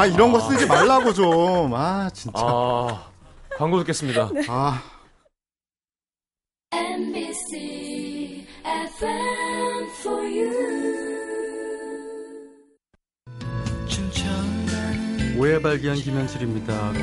이런 0.08 0.32
거 0.32 0.40
쓰지 0.40 0.66
말라고 0.66 1.14
좀. 1.14 1.74
아 1.74 2.10
진짜. 2.14 2.40
아 2.42 3.08
광고 3.58 3.80
듣겠습니다. 3.80 4.30
아. 4.48 4.82
NBC 6.72 8.48
FM 8.66 9.88
for 10.00 10.22
you. 10.22 11.04
오해 15.38 15.62
발견 15.62 15.96
김현철입니다. 15.96 16.94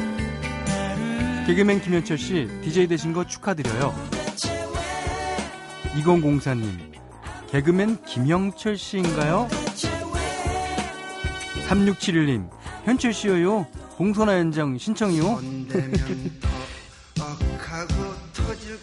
개그맨 1.46 1.80
김현철 1.82 2.16
씨, 2.16 2.48
DJ 2.62 2.86
되신 2.86 3.12
거 3.12 3.26
축하드려요. 3.26 3.92
2004님, 5.96 6.92
개그맨 7.50 8.04
김영철 8.04 8.78
씨인가요? 8.78 9.48
3671님, 11.70 12.50
현철 12.85 13.12
씨요. 13.12 13.64
공소나 13.96 14.38
연장 14.38 14.76
신청이요. 14.76 15.40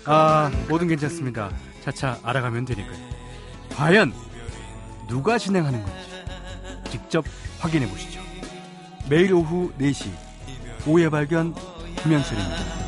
아, 0.05 0.49
뭐든 0.69 0.87
괜찮습니다. 0.87 1.51
차차 1.83 2.17
알아가면 2.23 2.63
되니까요. 2.63 2.97
과연 3.75 4.13
누가 5.09 5.37
진행하는 5.37 5.83
건지 5.83 6.01
직접 6.89 7.25
확인해 7.59 7.89
보시죠. 7.89 8.21
매일 9.09 9.33
오후 9.33 9.73
4시 9.77 10.09
오해 10.87 11.09
발견 11.09 11.53
김현철입니다. 12.03 12.86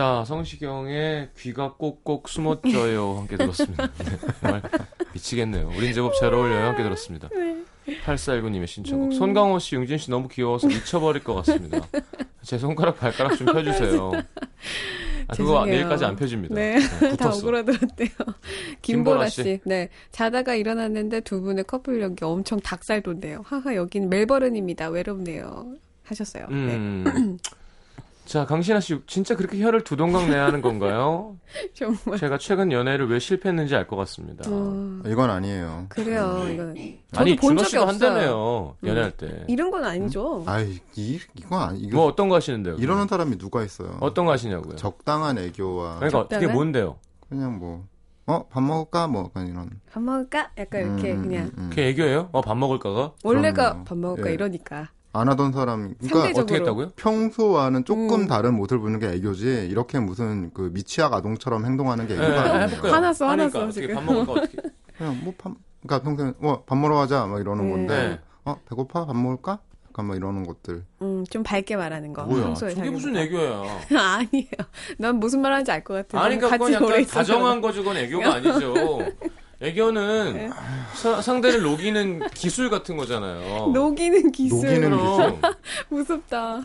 자, 0.00 0.24
성시경의 0.26 1.28
귀가 1.36 1.74
꼭꼭 1.74 2.30
숨어져요. 2.30 3.18
함께 3.18 3.36
들었습니다. 3.36 3.86
네, 3.98 4.04
정말 4.40 4.62
미치겠네요. 5.12 5.70
우린 5.76 5.92
제법 5.92 6.14
잘 6.18 6.32
어울려요. 6.32 6.68
함께 6.68 6.82
들었습니다. 6.82 7.28
8419님의 8.06 8.66
신청곡. 8.66 9.12
손강호 9.12 9.58
씨, 9.58 9.76
융진 9.76 9.98
씨 9.98 10.10
너무 10.10 10.28
귀여워서 10.28 10.68
미쳐버릴 10.68 11.22
것 11.22 11.34
같습니다. 11.34 11.86
제 12.40 12.56
손가락, 12.56 12.98
발가락 12.98 13.36
좀 13.36 13.48
펴주세요. 13.48 14.12
아, 15.28 15.36
그거 15.36 15.66
죄송해요. 15.66 15.66
내일까지 15.66 16.04
안 16.06 16.16
펴집니다. 16.16 16.54
네, 16.54 16.78
다 17.18 17.28
붙었어. 17.28 17.38
오그라들었대요. 17.46 18.08
김보라 18.80 19.28
씨. 19.28 19.42
씨. 19.42 19.60
네. 19.66 19.90
자다가 20.12 20.54
일어났는데 20.54 21.20
두 21.20 21.42
분의 21.42 21.64
커플 21.64 22.00
연기 22.00 22.24
엄청 22.24 22.58
닭살 22.58 23.02
돋네요. 23.02 23.42
하하, 23.44 23.74
여긴 23.74 24.08
멜버른입니다. 24.08 24.88
외롭네요. 24.88 25.74
하셨어요. 26.04 26.46
네. 26.48 27.04
음. 28.30 28.32
자, 28.32 28.46
강신아 28.46 28.78
씨, 28.78 28.96
진짜 29.08 29.34
그렇게 29.34 29.60
혀를 29.60 29.82
두 29.82 29.96
동강 29.96 30.30
내야 30.30 30.46
하는 30.46 30.62
건가요? 30.62 31.36
정말. 31.74 32.16
제가 32.18 32.38
최근 32.38 32.70
연애를 32.70 33.08
왜 33.10 33.18
실패했는지 33.18 33.74
알 33.74 33.86
것 33.88 33.96
같습니다. 33.96 34.44
어, 34.48 35.00
이건 35.04 35.30
아니에요. 35.30 35.86
그래요. 35.88 36.46
이건. 36.48 36.74
저도 37.12 37.20
아니, 37.20 37.34
본 37.34 37.56
적이 37.56 37.78
없어요. 37.78 38.76
연애할 38.84 39.10
때. 39.12 39.44
이런 39.48 39.70
건 39.72 39.84
아니죠. 39.84 40.44
아이, 40.46 40.78
이, 40.94 41.18
이건 41.34 41.60
아니, 41.60 41.80
이거 41.80 41.96
뭐 41.96 42.06
어떤 42.06 42.28
거 42.28 42.36
하시는데요? 42.36 42.76
이러는 42.76 43.08
사람이 43.08 43.36
누가 43.36 43.64
있어요? 43.64 43.96
어떤 44.00 44.26
거 44.26 44.32
하시냐고요? 44.32 44.76
적당한 44.76 45.36
애교와 45.38 45.96
그러니까 45.96 46.18
어떻게 46.20 46.36
적당한? 46.36 46.54
뭔데요? 46.54 46.98
그냥 47.28 47.58
뭐, 47.58 47.84
어, 48.26 48.46
밥 48.48 48.62
먹을까? 48.62 49.08
뭐, 49.08 49.24
약간 49.24 49.48
이런. 49.48 49.70
밥 49.90 50.00
먹을까? 50.04 50.50
약간 50.56 50.82
이렇게 50.82 51.12
음, 51.14 51.22
그냥. 51.22 51.44
음, 51.46 51.52
음. 51.58 51.70
그게 51.70 51.88
애교예요? 51.88 52.28
어, 52.30 52.40
밥 52.42 52.56
먹을까가? 52.56 53.12
원래가 53.24 53.70
그럼요. 53.70 53.84
밥 53.84 53.98
먹을까? 53.98 54.30
예. 54.30 54.34
이러니까. 54.34 54.88
안 55.12 55.28
하던 55.28 55.52
사람, 55.52 55.94
그러니까 55.98 56.18
상대적으로. 56.20 56.42
어떻게 56.42 56.54
했다고요? 56.60 56.88
평소와는 56.96 57.84
조금 57.84 58.12
음. 58.22 58.26
다른 58.28 58.54
모습을 58.54 58.78
보는 58.78 59.00
게 59.00 59.08
애교지, 59.08 59.66
이렇게 59.70 59.98
무슨 59.98 60.52
그 60.54 60.70
미취학 60.72 61.12
아동처럼 61.12 61.64
행동하는 61.66 62.06
게 62.06 62.14
애교가 62.14 62.34
예, 62.34 62.62
아니에요. 62.62 62.80
화났어, 62.94 63.26
화났어, 63.28 63.58
어떻게 63.64 63.80
지금. 63.82 63.94
밥 63.96 64.04
먹을까 64.04 64.32
어떻게? 64.32 64.58
그냥 64.96 65.20
뭐 65.24 65.34
밥, 65.36 65.52
그러니까 65.82 66.04
평소에, 66.04 66.32
뭐, 66.38 66.62
밥 66.64 66.76
먹으러 66.76 66.94
가자, 66.96 67.26
막 67.26 67.40
이러는 67.40 67.64
네. 67.64 67.70
건데, 67.72 68.08
네. 68.08 68.20
어, 68.44 68.56
배고파? 68.68 69.06
밥 69.06 69.16
먹을까? 69.16 69.58
약간 69.88 70.06
막 70.06 70.16
이러는 70.16 70.46
것들. 70.46 70.84
음, 71.02 71.24
좀 71.28 71.42
밝게 71.42 71.74
말하는 71.74 72.12
거. 72.12 72.22
뭐야? 72.22 72.44
평소에 72.44 72.74
저게 72.74 72.90
무슨. 72.90 73.16
애교야? 73.16 73.62
아니에요. 73.90 74.46
난 74.98 75.16
무슨 75.16 75.40
말 75.40 75.52
하는지 75.52 75.72
알 75.72 75.82
것 75.82 75.94
같아요. 75.94 76.22
아니, 76.22 76.36
그러니까 76.36 76.56
그건 76.56 76.72
같이 76.72 76.84
오래 76.84 76.94
약간. 77.02 77.06
다정한 77.12 77.60
거지, 77.60 77.78
그건 77.80 77.96
애교가 77.96 78.34
아니죠. 78.34 78.74
애교는 79.62 80.50
사- 80.94 81.20
상대를 81.20 81.62
녹이는 81.62 82.28
기술 82.30 82.70
같은 82.70 82.96
거잖아요. 82.96 83.68
녹이는 83.72 84.32
기술. 84.32 84.80
녹이는 84.80 84.90
그럼. 84.90 85.40
무섭다. 85.90 86.62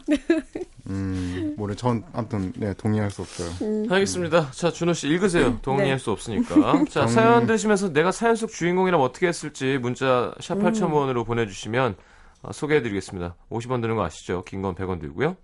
음, 0.87 1.55
뭐래, 1.57 1.75
전, 1.75 2.03
아무튼, 2.13 2.53
네, 2.55 2.73
동의할 2.75 3.11
수 3.11 3.21
없어요. 3.23 3.49
알겠습니다. 3.89 4.51
자, 4.51 4.71
준호 4.71 4.93
씨 4.93 5.07
읽으세요. 5.09 5.59
동의할 5.61 5.97
네. 5.97 5.97
수 5.97 6.11
없으니까. 6.11 6.55
자, 6.89 7.01
정- 7.01 7.07
사연 7.07 7.45
들으시면서 7.47 7.91
내가 7.91 8.11
사연 8.11 8.35
속 8.35 8.49
주인공이라면 8.49 9.05
어떻게 9.05 9.27
했을지 9.27 9.77
문자 9.81 10.33
샵 10.39 10.55
8000번으로 10.59 11.25
보내주시면 11.25 11.95
어, 12.43 12.51
소개해드리겠습니다. 12.51 13.35
50원 13.49 13.81
드는 13.81 13.95
거 13.95 14.03
아시죠? 14.05 14.43
긴 14.45 14.61
건 14.61 14.75
100원 14.75 14.99
들고요. 15.01 15.35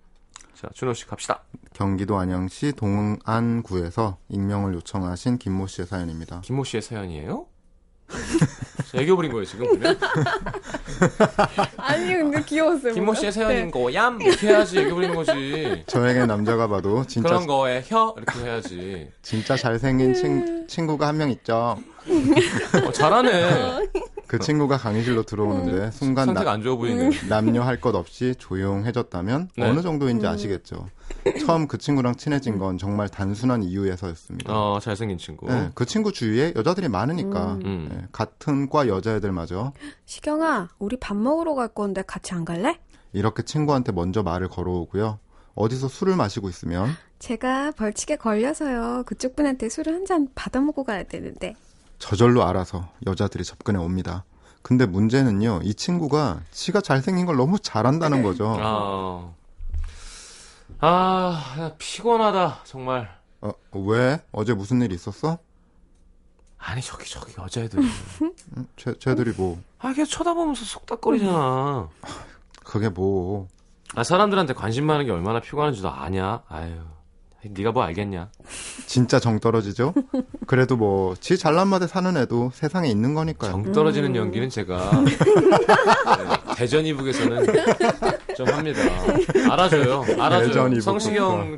자, 0.62 0.68
준호 0.76 0.94
씨 0.94 1.08
갑시다. 1.08 1.42
경기도 1.74 2.20
안양시 2.20 2.74
동안구에서 2.74 4.18
익명을 4.30 4.76
요청하신 4.76 5.40
김모 5.40 5.66
씨의 5.66 5.88
사연입니다. 5.88 6.42
김모 6.42 6.64
씨의 6.66 6.84
사연이에요? 6.84 7.48
자, 8.92 8.98
애교 9.00 9.16
부린 9.16 9.32
거예요, 9.32 9.46
지금 9.46 9.68
보면. 9.70 9.98
아니, 11.78 12.08
근데 12.14 12.44
귀여웠어요. 12.44 12.94
김모. 12.94 13.16
씨의 13.16 13.32
사연인 13.32 13.66
네. 13.68 13.72
거얌 13.72 14.22
이렇게 14.22 14.48
해야지 14.50 14.80
애교 14.80 14.94
부리는 14.96 15.16
거지. 15.16 15.84
저에게 15.88 16.26
남자가 16.26 16.68
봐도 16.68 17.08
진짜 17.08 17.30
그런 17.30 17.48
거에 17.48 17.82
혀 17.88 18.14
이렇게 18.18 18.40
해야지. 18.42 19.10
진짜 19.24 19.56
잘생긴 19.56 20.14
친, 20.14 20.68
친구가 20.68 21.08
한 21.08 21.18
명 21.18 21.32
있죠. 21.32 21.78
어, 22.86 22.92
잘하네. 22.92 23.90
그 24.32 24.40
친구가 24.40 24.78
강의실로 24.78 25.24
들어오는데 25.24 25.92
순간 25.92 26.28
상태가 26.28 26.46
나, 26.46 26.52
안 26.54 26.62
좋아 26.62 26.78
보이네. 26.78 27.10
남녀 27.28 27.64
할 27.64 27.82
것 27.82 27.94
없이 27.96 28.34
조용해졌다면 28.38 29.50
네. 29.58 29.70
어느 29.70 29.82
정도인지 29.82 30.26
아시겠죠. 30.26 30.88
처음 31.46 31.68
그 31.68 31.78
친구랑 31.78 32.16
친해진 32.16 32.58
건 32.58 32.78
정말 32.78 33.10
단순한 33.10 33.62
이유에서였습니다. 33.64 34.54
어, 34.54 34.80
잘생긴 34.80 35.18
친구. 35.18 35.48
네, 35.48 35.70
그 35.76 35.86
친구 35.86 36.14
주위에 36.14 36.54
여자들이 36.56 36.88
많으니까 36.88 37.56
음. 37.66 37.90
네, 37.92 38.08
같은 38.14 38.70
과 38.70 38.88
여자애들마저 38.88 39.74
시경아, 40.06 40.70
우리 40.80 40.96
밥 40.98 41.18
먹으러 41.18 41.54
갈 41.54 41.68
건데 41.68 42.02
같이 42.08 42.34
안 42.34 42.46
갈래? 42.46 42.80
이렇게 43.12 43.44
친구한테 43.44 43.92
먼저 43.92 44.24
말을 44.24 44.48
걸어오고요. 44.48 45.20
어디서 45.56 45.90
술을 45.90 46.16
마시고 46.16 46.48
있으면 46.48 46.88
제가 47.20 47.72
벌칙에 47.72 48.16
걸려서요. 48.16 49.04
그쪽 49.06 49.36
분한테 49.36 49.68
술을 49.68 49.94
한 49.94 50.06
잔 50.06 50.30
받아먹고 50.36 50.86
가야 50.86 51.04
되는데. 51.04 51.56
저절로 52.02 52.44
알아서 52.44 52.90
여자들이 53.06 53.44
접근해 53.46 53.80
옵니다. 53.80 54.26
근데 54.64 54.86
문제는요, 54.86 55.62
이 55.64 55.74
친구가 55.74 56.42
지가 56.52 56.82
잘생긴 56.82 57.26
걸 57.26 57.38
너무 57.38 57.60
잘한다는 57.60 58.24
거죠. 58.24 58.56
아, 58.60 59.34
아, 60.80 61.56
야, 61.60 61.72
피곤하다 61.78 62.62
정말. 62.66 63.16
어, 63.42 63.52
왜? 63.74 64.20
어제 64.32 64.54
무슨 64.54 64.82
일 64.82 64.92
있었어? 64.92 65.38
아니 66.58 66.82
저기 66.82 67.10
저기 67.10 67.34
여자애들. 67.40 67.80
음, 67.80 68.66
쟤, 68.78 68.94
쟤들이 69.00 69.32
뭐, 69.38 69.60
아, 69.80 69.94
걔 69.94 70.04
쳐다보면서 70.04 70.66
속닥거리잖아. 70.66 71.90
그게 72.64 72.90
뭐, 72.90 73.48
아, 73.96 74.04
사람들한테 74.04 74.54
관심 74.54 74.86
많은 74.86 75.06
게 75.06 75.12
얼마나 75.12 75.40
피곤한지도 75.40 75.90
아냐. 75.90 76.44
아유, 76.50 76.80
네가 77.44 77.72
뭐 77.72 77.84
알겠냐. 77.84 78.30
진짜 78.86 79.20
정 79.20 79.40
떨어지죠? 79.40 79.94
그래도 80.46 80.76
뭐, 80.78 81.16
지 81.16 81.38
잘난 81.38 81.68
맛에 81.70 81.88
사는 81.88 82.16
애도 82.16 82.52
세상에 82.54 82.88
있는 82.90 83.14
거니까요. 83.14 83.52
정 83.52 83.72
떨어지는 83.72 84.16
연기는 84.16 84.50
제가 84.50 84.92
네, 85.04 86.56
대전 86.56 86.86
이북에서는 86.86 87.46
좀 88.36 88.48
합니다. 88.48 88.80
알아줘요. 89.52 90.06
알아줘요. 90.20 90.68
이북 90.68 90.82
성시경 90.82 91.58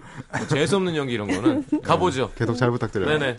재수 0.50 0.78
없는 0.78 0.96
연기 0.96 1.14
이런 1.14 1.28
거는 1.28 1.66
가보죠. 1.84 2.32
계속 2.36 2.56
잘 2.56 2.72
부탁드려요. 2.72 3.18
네네. 3.20 3.38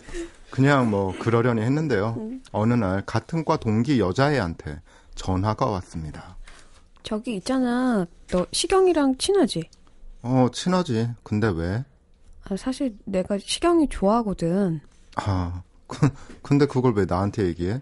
그냥 0.51 0.89
뭐, 0.89 1.17
그러려니 1.17 1.61
했는데요. 1.61 2.29
어느 2.51 2.73
날, 2.75 3.01
같은 3.05 3.43
과 3.43 3.57
동기 3.57 3.99
여자애한테 3.99 4.81
전화가 5.15 5.65
왔습니다. 5.65 6.37
저기 7.03 7.35
있잖아. 7.35 8.05
너 8.29 8.45
시경이랑 8.51 9.17
친하지? 9.17 9.63
어, 10.21 10.47
친하지. 10.51 11.09
근데 11.23 11.47
왜? 11.47 11.83
아, 12.45 12.55
사실 12.55 12.97
내가 13.05 13.37
시경이 13.37 13.89
좋아하거든. 13.89 14.79
아, 15.15 15.61
그, 15.87 16.09
근데 16.41 16.65
그걸 16.65 16.93
왜 16.93 17.05
나한테 17.05 17.45
얘기해? 17.47 17.81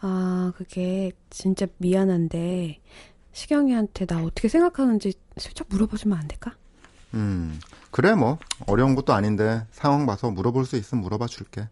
아, 0.00 0.52
그게 0.56 1.10
진짜 1.30 1.66
미안한데 1.78 2.80
시경이한테 3.32 4.06
나 4.06 4.22
어떻게 4.22 4.48
생각하는지 4.48 5.12
슬쩍 5.36 5.66
물어봐주면 5.70 6.16
안 6.18 6.28
될까? 6.28 6.54
음, 7.14 7.58
그래 7.90 8.14
뭐 8.14 8.38
어려운 8.66 8.94
것도 8.94 9.12
아닌데 9.12 9.66
상황 9.72 10.06
봐서 10.06 10.30
물어볼 10.30 10.64
수 10.64 10.76
있으면 10.76 11.02
물어봐 11.02 11.26
줄게. 11.26 11.68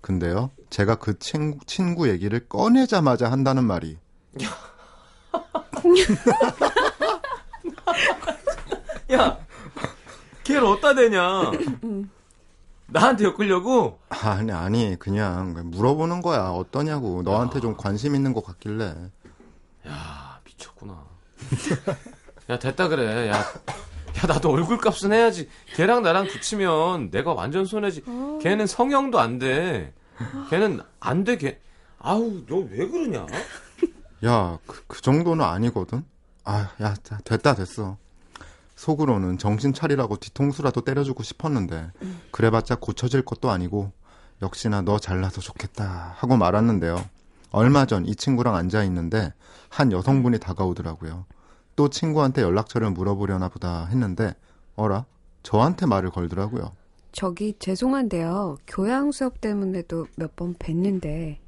근데요, 0.00 0.50
제가 0.70 0.94
그 0.96 1.18
친구, 1.18 1.58
친구 1.66 2.08
얘기를 2.08 2.46
꺼내자마자 2.48 3.30
한다는 3.32 3.64
말이 3.64 3.98
야, 9.12 9.38
걔를 10.48 10.64
어디다 10.64 10.94
대냐? 10.94 11.50
나한테 12.86 13.24
엮으려고? 13.24 14.00
아니 14.08 14.50
아니 14.50 14.96
그냥 14.98 15.54
물어보는 15.70 16.22
거야 16.22 16.48
어떠냐고 16.50 17.22
너한테 17.22 17.60
좀 17.60 17.76
관심 17.76 18.14
있는 18.14 18.32
것 18.32 18.42
같길래 18.44 18.94
야, 19.86 20.40
미쳤구나. 20.44 21.04
야, 22.50 22.58
됐다 22.58 22.88
그래. 22.88 23.28
야, 23.28 23.36
야, 23.36 23.44
나도 24.26 24.50
얼굴 24.50 24.76
값은 24.78 25.12
해야지. 25.12 25.48
걔랑 25.76 26.02
나랑 26.02 26.26
붙이면 26.26 27.10
내가 27.10 27.32
완전 27.32 27.64
손해지. 27.64 28.02
걔는 28.42 28.66
성형도 28.66 29.18
안 29.20 29.38
돼. 29.38 29.94
걔는 30.50 30.80
안 31.00 31.24
돼, 31.24 31.36
걔. 31.38 31.60
아우, 32.00 32.42
너 32.46 32.56
왜 32.70 32.86
그러냐? 32.88 33.26
야그 34.22 34.84
그 34.88 35.00
정도는 35.00 35.44
아니거든. 35.44 36.04
아야 36.44 36.70
됐다 37.24 37.54
됐어. 37.54 37.96
속으로는 38.78 39.38
정신 39.38 39.72
차리라고 39.72 40.16
뒤통수라도 40.16 40.82
때려주고 40.82 41.24
싶었는데 41.24 41.90
그래봤자 42.30 42.76
고쳐질 42.76 43.22
것도 43.22 43.50
아니고 43.50 43.90
역시나 44.40 44.82
너 44.82 44.98
잘나서 45.00 45.40
좋겠다 45.40 46.14
하고 46.16 46.36
말았는데요. 46.36 47.04
얼마 47.50 47.86
전 47.86 48.06
이 48.06 48.14
친구랑 48.14 48.54
앉아 48.54 48.84
있는데 48.84 49.32
한 49.68 49.90
여성분이 49.90 50.38
다가오더라고요. 50.38 51.24
또 51.74 51.88
친구한테 51.90 52.42
연락처를 52.42 52.90
물어보려나 52.90 53.48
보다 53.48 53.86
했는데 53.86 54.34
어라 54.76 55.06
저한테 55.42 55.86
말을 55.86 56.10
걸더라고요. 56.10 56.70
저기 57.10 57.54
죄송한데요. 57.58 58.58
교양 58.68 59.10
수업 59.10 59.40
때문에도 59.40 60.06
몇 60.16 60.36
번 60.36 60.54
뵀는데 60.54 61.38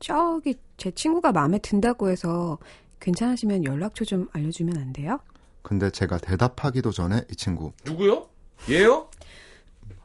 저기 0.00 0.56
제 0.78 0.90
친구가 0.90 1.30
마음에 1.30 1.58
든다고 1.58 2.08
해서 2.08 2.58
괜찮으시면 2.98 3.64
연락처 3.64 4.04
좀 4.04 4.26
알려주면 4.32 4.76
안 4.78 4.92
돼요? 4.92 5.20
근데 5.62 5.90
제가 5.90 6.18
대답하기도 6.18 6.90
전에 6.90 7.22
이 7.30 7.36
친구 7.36 7.72
누구요? 7.84 8.28
얘요? 8.70 9.08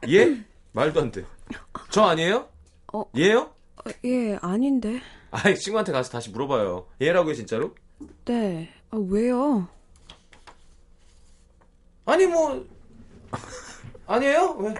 예? 0.08 0.42
말도 0.72 1.00
안 1.00 1.10
돼. 1.10 1.24
저 1.90 2.04
아니에요? 2.04 2.48
어. 2.92 3.04
얘요? 3.16 3.50
어, 3.84 3.90
예, 4.04 4.36
아닌데. 4.40 5.00
아이 5.30 5.54
친구한테 5.56 5.92
가서 5.92 6.10
다시 6.10 6.30
물어봐요. 6.30 6.86
얘라고요 7.00 7.34
진짜로? 7.34 7.74
네. 8.24 8.70
아, 8.90 8.96
왜요? 8.96 9.68
아니 12.06 12.26
뭐 12.26 12.64
아니에요? 14.06 14.56
왜? 14.60 14.74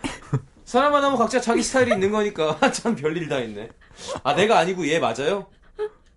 사람 0.65 0.95
하나면 0.95 1.19
각자 1.19 1.41
자기 1.41 1.63
스타일이 1.63 1.93
있는 1.93 2.11
거니까 2.11 2.59
참 2.73 2.95
별일 2.95 3.29
다 3.29 3.39
있네. 3.41 3.69
아 4.23 4.35
내가 4.35 4.59
아니고 4.59 4.87
얘 4.89 4.99
맞아요? 4.99 5.47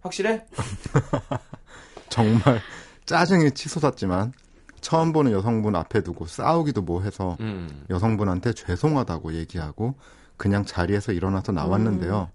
확실해? 0.02 0.45
정말 2.10 2.62
짜증이 3.06 3.52
치솟았지만 3.52 4.34
처음 4.82 5.13
보는 5.13 5.32
여성분 5.32 5.76
앞에 5.76 6.02
두고 6.02 6.26
싸우기도 6.26 6.82
뭐 6.82 7.02
해서 7.02 7.38
음. 7.39 7.86
여성분한테 7.89 8.54
죄송하다고 8.54 9.34
얘기하고 9.36 9.96
그냥 10.38 10.65
자리에서 10.65 11.12
일어나서 11.12 11.52
나왔는데요. 11.52 12.30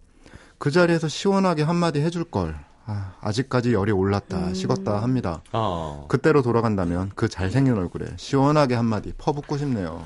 그 0.59 0.71
자리에서 0.71 1.09
시원하게 1.09 1.65
한마디 1.65 2.01
해줄 2.01 2.25
걸. 2.25 2.57
아, 2.89 3.15
아직까지 3.21 3.73
열이 3.75 3.91
올랐다, 3.91 4.55
식었다 4.55 5.03
합니다. 5.03 5.43
아. 5.51 6.05
그때로 6.07 6.41
돌아간다면 6.43 7.11
그 7.17 7.29
잘생긴 7.29 7.77
얼굴에 7.77 8.07
시원하게 8.17 8.77
한마디 8.77 9.13
퍼붓고 9.19 9.59
싶네요. 9.59 10.05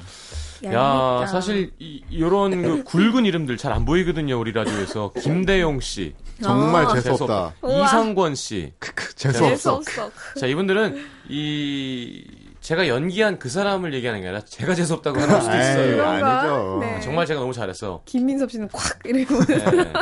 야 0.64 1.26
사실 1.26 1.72
이, 1.78 2.02
이런 2.10 2.62
그 2.62 2.84
굵은 2.84 3.24
이름들 3.26 3.56
잘 3.58 3.72
안 3.72 3.84
보이거든요 3.86 4.38
우리 4.38 4.52
라디오에서 4.52 5.12
김대용 5.20 5.80
씨, 5.80 6.14
정말 6.42 6.86
아, 6.86 6.94
재수없다. 6.94 7.54
우와. 7.62 7.84
이상권 7.86 8.34
씨. 8.34 8.72
크크, 8.78 9.14
재수없어. 9.14 9.80
재수없어. 9.80 10.10
자 10.38 10.46
이분들은 10.46 11.02
이 11.28 12.24
제가 12.60 12.88
연기한 12.88 13.38
그 13.38 13.48
사람을 13.48 13.94
얘기하는 13.94 14.20
게 14.20 14.28
아니라 14.28 14.44
제가 14.44 14.74
재수없다고 14.74 15.18
하는 15.20 15.40
수도 15.40 15.54
에이, 15.54 15.60
있어요. 15.60 15.96
그런가? 15.96 16.40
아니죠. 16.40 16.78
네. 16.80 17.00
정말 17.00 17.26
제가 17.26 17.40
너무 17.40 17.52
잘했어. 17.52 18.02
김민섭 18.04 18.50
씨는 18.50 18.68
콱 18.68 18.98
이러고. 19.04 19.44
네. 19.46 19.92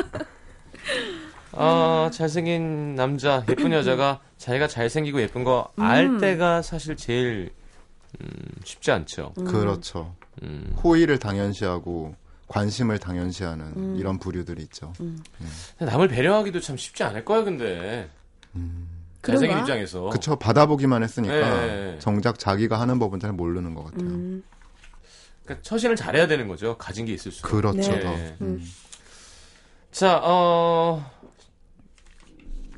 아, 1.52 2.10
잘생긴 2.12 2.94
남자, 2.94 3.44
예쁜 3.48 3.72
여자가 3.72 4.20
자기가 4.36 4.68
잘생기고 4.68 5.20
예쁜 5.22 5.44
거알 5.44 6.04
음. 6.06 6.18
때가 6.18 6.62
사실 6.62 6.96
제일 6.96 7.50
음, 8.20 8.28
쉽지 8.64 8.90
않죠. 8.90 9.32
그렇죠. 9.46 10.14
음. 10.42 10.74
호의를 10.82 11.18
당연시하고 11.18 12.14
관심을 12.48 12.98
당연시하는 12.98 13.66
음. 13.76 13.96
이런 13.98 14.18
부류들이 14.18 14.62
있죠. 14.64 14.92
남을 15.78 16.08
배려하기도 16.08 16.60
참 16.60 16.76
쉽지 16.76 17.04
않을 17.04 17.24
거야, 17.24 17.44
근데. 17.44 18.10
잘생긴 19.22 19.56
그런가? 19.56 19.60
입장에서. 19.60 20.08
그쵸. 20.10 20.36
받아보기만 20.36 21.02
했으니까 21.02 21.34
네. 21.34 21.98
정작 21.98 22.38
자기가 22.38 22.80
하는 22.80 22.98
법은 22.98 23.20
잘 23.20 23.32
모르는 23.32 23.74
것 23.74 23.84
같아요. 23.84 24.08
음. 24.08 24.42
그러니까 25.44 25.62
처신을 25.62 25.96
잘해야 25.96 26.26
되는 26.26 26.48
거죠. 26.48 26.76
가진 26.78 27.04
게 27.04 27.12
있을수록. 27.12 27.50
그렇죠. 27.50 27.92
네. 27.92 28.00
더. 28.00 28.10
네. 28.10 28.36
음. 28.40 28.64
자, 29.90 30.20
어, 30.22 31.10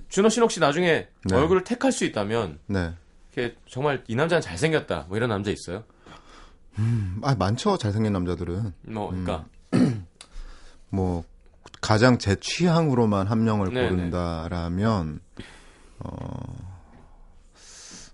준호 0.08 0.28
씨는 0.28 0.44
혹시 0.44 0.60
나중에 0.60 1.08
네. 1.24 1.34
얼굴을 1.36 1.64
택할 1.64 1.92
수 1.92 2.04
있다면, 2.04 2.58
네. 2.66 2.92
이렇게 3.32 3.56
정말 3.68 4.02
이 4.08 4.14
남자는 4.16 4.40
잘생겼다. 4.40 5.06
뭐 5.08 5.16
이런 5.16 5.28
남자 5.28 5.50
있어요? 5.50 5.84
아, 7.22 7.34
많죠. 7.34 7.76
잘생긴 7.76 8.12
남자들은. 8.14 8.72
뭐, 8.86 9.10
그러니까. 9.10 9.44
뭐 10.90 11.24
가장 11.80 12.18
제 12.18 12.36
취향으로만 12.40 13.26
한 13.26 13.44
명을 13.44 13.72
네네. 13.72 13.88
고른다라면 13.90 15.20
어. 16.00 16.70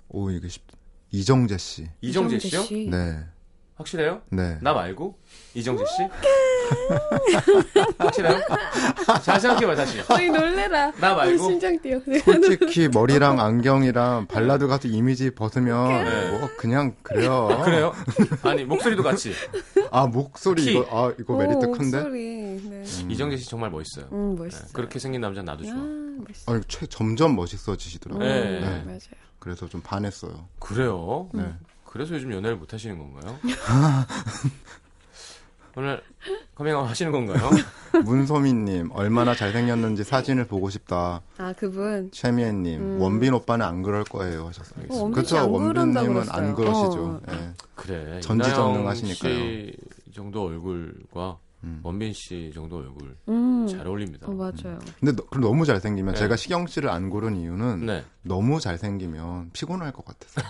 오 0.09 0.31
이게 0.31 0.49
쉽. 0.49 0.63
이정재 1.11 1.59
씨. 1.59 1.89
이정재 2.01 2.39
씨요? 2.39 2.63
씨. 2.63 2.89
네. 2.91 3.25
확실해요? 3.77 4.23
네. 4.31 4.59
나 4.63 4.73
말고? 4.73 5.19
이정재 5.55 5.85
씨? 5.85 6.09
확실해요? 7.99 8.41
잘 9.23 9.39
생각해봐, 9.39 9.75
다시. 9.75 10.01
어이 10.09 10.31
놀래라. 10.31 10.93
나 10.93 11.15
말고? 11.15 11.37
심장 11.45 11.79
뛰어. 11.81 12.01
네. 12.07 12.19
솔직히 12.21 12.89
머리랑 12.89 13.39
안경이랑 13.39 14.27
발라드 14.29 14.67
가수 14.67 14.89
이미지 14.89 15.31
벗으면 15.31 16.05
네. 16.05 16.31
뭐 16.39 16.49
그냥 16.57 16.95
그래요. 17.03 17.49
그래요? 17.65 17.93
아니, 18.43 18.65
목소리도 18.65 19.03
같이. 19.03 19.33
아 19.91 20.07
목소리 20.07 20.63
키. 20.63 20.71
이거 20.73 20.87
아 20.91 21.13
이거 21.21 21.37
메리트 21.37 21.67
오, 21.67 21.73
큰데. 21.73 21.99
목소리. 21.99 22.61
네. 22.71 22.85
이정재 23.11 23.37
씨 23.37 23.49
정말 23.49 23.71
멋있어요. 23.71 24.07
음, 24.13 24.35
네, 24.37 24.43
멋있어. 24.45 24.67
그렇게 24.73 24.99
생긴 24.99 25.21
남자 25.21 25.43
나도 25.43 25.67
야, 25.67 25.71
좋아. 25.71 25.83
멋있어. 26.27 26.55
아최 26.55 26.87
점점 26.87 27.37
멋있어지시더라고요. 27.37 28.27
네. 28.27 28.61
네. 28.61 28.83
맞아요. 28.87 28.99
그래서 29.39 29.69
좀 29.69 29.83
반했어요. 29.83 30.49
그래요? 30.59 31.29
네. 31.35 31.45
그래서 31.87 32.15
요즘 32.15 32.33
연애를 32.33 32.57
못 32.57 32.73
하시는 32.73 32.99
건가요? 32.99 33.39
오늘 35.79 36.01
커밍아웃 36.55 36.89
하시는 36.89 37.13
건가요? 37.13 37.51
문소민님 38.05 38.91
얼마나 38.93 39.35
잘생겼는지 39.35 40.05
사진을 40.05 40.47
보고 40.47 40.71
싶다. 40.71 41.21
아, 41.37 41.53
그분. 41.53 42.11
최미애님 42.13 42.81
음. 42.81 43.01
원빈 43.01 43.35
오빠는 43.35 43.65
안 43.65 43.83
그럴 43.83 44.05
거예요 44.05 44.47
하셨어요. 44.47 44.87
어, 44.89 45.03
원빈 45.03 45.13
그렇죠. 45.13 45.51
원빈님은 45.51 46.31
안. 46.31 46.55
그러시죠. 46.55 47.05
어. 47.05 47.21
예. 47.31 47.53
그래. 47.75 48.21
전지전능하시니까요. 48.21 49.71
정도 50.15 50.45
얼굴과 50.47 51.39
음. 51.67 51.81
원빈 51.83 52.13
씨 52.13 52.51
정도 52.55 52.77
얼굴 52.77 53.17
음. 53.29 53.67
잘 53.69 53.87
어울립니다. 53.87 54.29
어, 54.29 54.31
맞아요. 54.31 54.79
근데 55.01 55.15
너, 55.17 55.25
그럼 55.29 55.43
너무 55.43 55.65
잘생기면 55.67 56.15
네. 56.15 56.21
제가 56.21 56.37
시경 56.37 56.67
씨를 56.69 56.89
안 56.89 57.11
고른 57.11 57.37
이유는 57.37 57.85
네. 57.87 58.05
너무 58.23 58.61
잘생기면 58.61 59.51
피곤할 59.53 59.93
것 59.93 60.05
같아서 60.05 60.41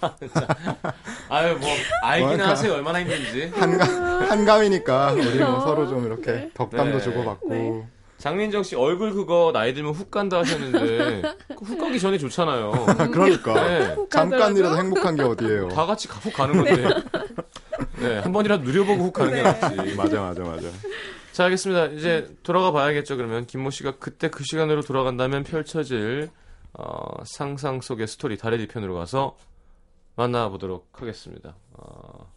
아유 1.30 1.56
뭐 1.58 1.68
알긴 2.02 2.26
뭐랄까. 2.28 2.50
하세요 2.50 2.72
얼마나 2.74 3.00
힘든지. 3.00 3.52
한가, 3.54 3.84
한감이니까 4.30 5.12
우리 5.12 5.38
뭐 5.38 5.60
서로 5.60 5.88
좀 5.88 6.04
이렇게 6.04 6.50
덕담도 6.54 6.98
네. 6.98 7.04
주고받고 7.04 7.86
장민정 8.18 8.62
씨 8.62 8.76
얼굴 8.76 9.12
그거 9.12 9.50
나이 9.52 9.72
들면 9.74 9.92
훅 9.92 10.10
간다 10.10 10.38
하셨는데 10.38 11.22
그훅 11.58 11.78
가기 11.78 11.98
전에 12.00 12.18
좋잖아요. 12.18 12.72
그러니까 13.12 13.54
네. 13.54 13.96
잠깐이라도 14.10 14.76
행복한 14.78 15.16
게 15.16 15.22
어디예요? 15.22 15.68
다 15.68 15.86
같이 15.86 16.08
훅 16.08 16.32
가는 16.32 16.54
건데. 16.54 16.88
네, 18.08 18.18
한 18.18 18.32
번이라도 18.32 18.62
누려보고 18.64 19.04
훅 19.04 19.12
가는 19.12 19.34
게 19.34 19.42
낫지. 19.42 19.94
맞아 19.96 20.20
맞아 20.20 20.42
맞아. 20.42 20.68
자, 21.32 21.44
알겠습니다. 21.44 21.86
이제 21.86 22.34
돌아가 22.42 22.72
봐야겠죠. 22.72 23.16
그러면 23.16 23.46
김모 23.46 23.70
씨가 23.70 23.98
그때 23.98 24.30
그 24.30 24.44
시간으로 24.44 24.82
돌아간다면 24.82 25.44
펼쳐질 25.44 26.30
어, 26.72 27.24
상상 27.24 27.80
속의 27.80 28.06
스토리 28.06 28.36
달의 28.36 28.58
뒤편으로 28.60 28.94
가서 28.94 29.36
만나보도록 30.14 30.88
하겠습니다. 30.92 31.54
어, 31.74 32.30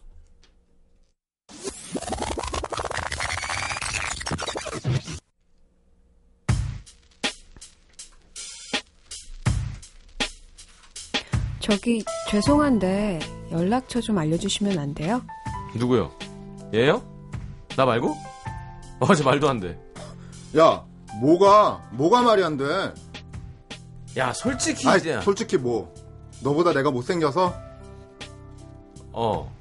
저기, 11.60 12.02
죄송한데, 12.28 13.20
연락처 13.52 14.00
좀 14.00 14.18
알려주시면 14.18 14.78
안 14.78 14.92
돼요? 14.92 15.22
누구요? 15.74 16.10
얘요? 16.74 17.02
나 17.76 17.84
말고? 17.86 18.16
어, 19.00 19.14
저 19.14 19.24
말도 19.24 19.48
안 19.48 19.60
돼. 19.60 19.78
야 20.58 20.84
뭐가 21.20 21.88
뭐가 21.92 22.22
말이 22.22 22.42
안 22.44 22.56
돼? 22.56 22.92
야, 24.16 24.32
솔직히 24.32 24.88
아 24.88 24.96
이제 24.96 25.20
솔직히 25.22 25.56
뭐 25.56 25.92
너보다 26.42 26.72
내가 26.72 26.90
못생겨서 26.90 27.54
어. 29.12 29.54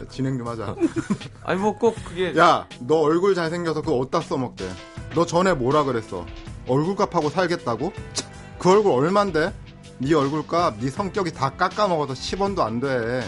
야, 0.00 0.04
진행 0.10 0.36
좀 0.38 0.46
하자. 0.48 0.76
아니 1.44 1.58
뭐 1.60 1.72
꼭 1.78 1.96
그게 2.04 2.34
야 2.36 2.66
너 2.80 2.96
얼굴 3.00 3.34
잘생겨서 3.34 3.80
그거 3.82 3.96
어디다 3.98 4.20
써먹대? 4.20 4.68
너 5.14 5.24
전에 5.26 5.54
뭐라 5.54 5.84
그랬어? 5.84 6.26
얼굴값하고 6.68 7.30
살겠다고? 7.30 7.92
참, 8.12 8.30
그 8.58 8.70
얼굴 8.70 8.92
얼만데? 8.92 9.52
네 9.98 10.14
얼굴값, 10.14 10.76
네 10.78 10.88
성격이 10.90 11.32
다 11.32 11.50
깎아먹어서 11.50 12.12
10원도 12.14 12.60
안 12.60 12.80
돼. 12.80 13.22